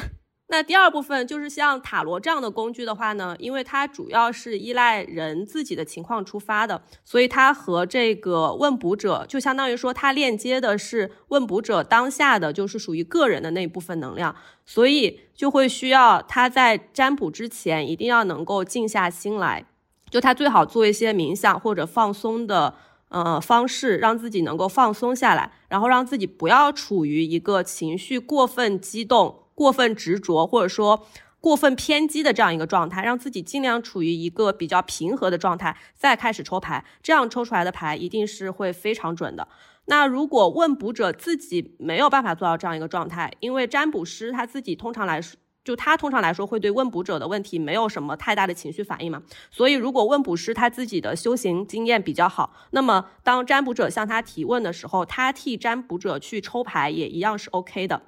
[0.51, 19.65] 那第二部分就是像塔罗这样的工具的话呢，因为它主要是依赖人自己的情况出发的，所以它和这个问卜者就相当于说，它链接的是问卜者当下的就是属于个人的那一部分能量，所以就会需要他在占卜之前一定要能够静下心来，
[20.09, 22.75] 就他最好做一些冥想或者放松的
[23.07, 29.37] 呃方式，让自己能够放松下来，然后让自己不要处于一个情绪过分激动。
[29.61, 31.05] 过分执着或者说
[31.39, 39.47] 过分偏激的这样一个状态，让自己尽量处于一个比较平和的状态，再开始抽牌，这样抽出来的牌一定是会非常准的。
[39.85, 49.21] 那如果问卜者自己没有办法做到这样一个状态，因为占卜师他自己通常来说，就他通常来说会对问卜者的问题没有什么太大的情绪反应嘛，
[49.51, 58.01] 所以如果问卜师他自己的修行经验比较好，那么当占卜者向他提问的时候，他替占卜者去抽牌也一样是 OK 的。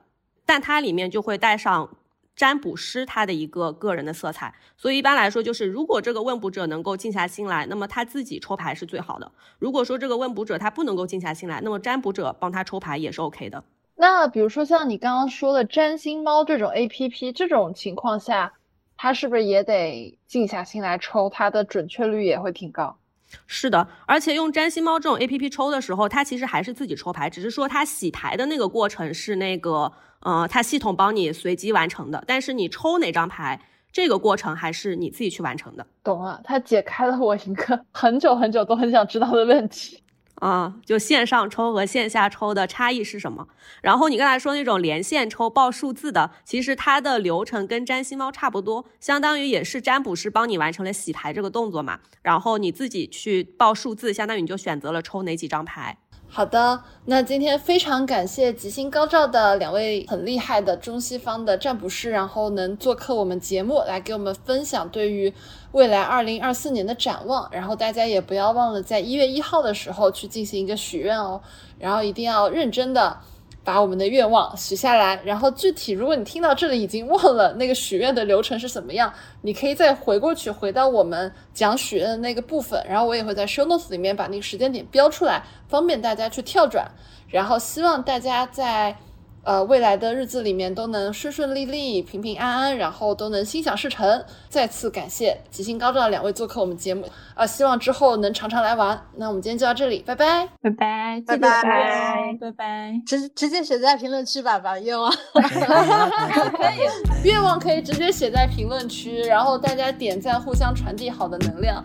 [0.45, 1.89] 但它里面就会带上
[2.35, 9.31] 占卜师他的一个个人的色彩，所以一般来说，就是如果这个问卜者能够静下心来，那么他自己抽牌是最好的。
[9.59, 13.63] 如果说这个问卜者他不能够静下心来，那么占卜者帮他抽牌也是 OK 的。
[13.95, 18.53] 那比如说像你刚刚说的占星猫这种 APP，这种情况下，
[18.97, 22.97] 它是不是也得静下心来抽，它的准确率也会挺高？
[23.47, 29.91] 是的，而且用占星猫这种 APP 抽的时候，它其实还是自己抽牌，只是说它洗牌的那个过程是那个。
[30.25, 33.59] 呃，它系统帮你随机完成的，但是你抽哪张牌，
[33.91, 35.85] 这个过程还是你自己去完成的。
[36.01, 40.01] 懂了，它解开了我一个很久很久都很想知道的问题
[40.43, 43.47] 啊，就线上抽和线下抽的差异是什么？
[43.81, 55.97] 然后你刚才说那种连线抽报数字的，其实它的流程跟占星猫差不多，相当于也是占卜师帮你完成了洗牌这个动作嘛，然后你自己去报数字，相当于你就选择了抽哪几张牌。
[56.35, 65.31] 好的，那今天非常感谢吉星高照的两位很厉害的中西方的占卜师，然后能做客我们节目来给我们分享对于
[65.73, 67.47] 未来二零二四年的展望。
[67.51, 71.39] 然后大家也不要忘了在一月一号的时候去进行一个许愿哦，
[71.77, 73.15] 然后一定要认真的。
[73.63, 86.91] 把我们的愿望许下来，然后具体，如果你听到这里已经忘了那个许愿的流程是怎么样，你可以再回过去，回到我们讲许愿的那个部分，然后我也会在 show notes 里面把那个时间点标出来，方便大家去跳转。
[87.29, 88.95] 然后希望大家在。
[89.43, 94.23] 呃，未来的日子里面都能顺顺利利、平平安安，然后都能心想事成。
[94.47, 97.05] 再次感谢吉星高照的两位做客我们节目，
[97.35, 98.99] 呃，希望之后能常常来玩。
[99.17, 105.11] 那我们今天就到这里，拜拜，拜拜，拜拜，拜拜，直直接写在评论区吧，把愿望。
[105.33, 111.83] 可以，愿望可以直接写在评论区，然后大家点赞，互相传递好的能量。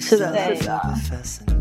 [0.00, 1.57] 是的，是的。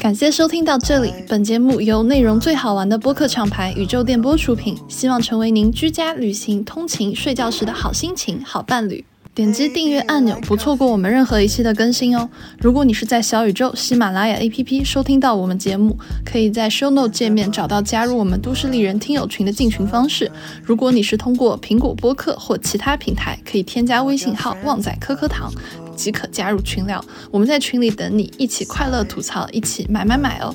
[0.00, 9.04] 感谢收听到这里，本节目由内容最好玩的播客厂牌宇宙电波出品，希望成为您居家、旅行、通勤、睡觉时的好心情、好伴侣。
[9.36, 12.26] 点击订阅按钮，不错过我们任何一期的更新哦。
[12.58, 15.94] 如果你是在小宇宙、喜马拉雅 APP 收听到我们节目，
[16.24, 20.32] 可以在 Show Note 界面找到加入我们都市丽人听友群的进群方式。
[20.62, 25.52] 如果你是通过苹果播客或其他平台，可以添加微信号“旺仔颗颗糖”
[25.94, 27.04] 即可加入群聊。
[27.30, 30.54] 我们在群里等你，一起快乐吐槽，一起买买买哦。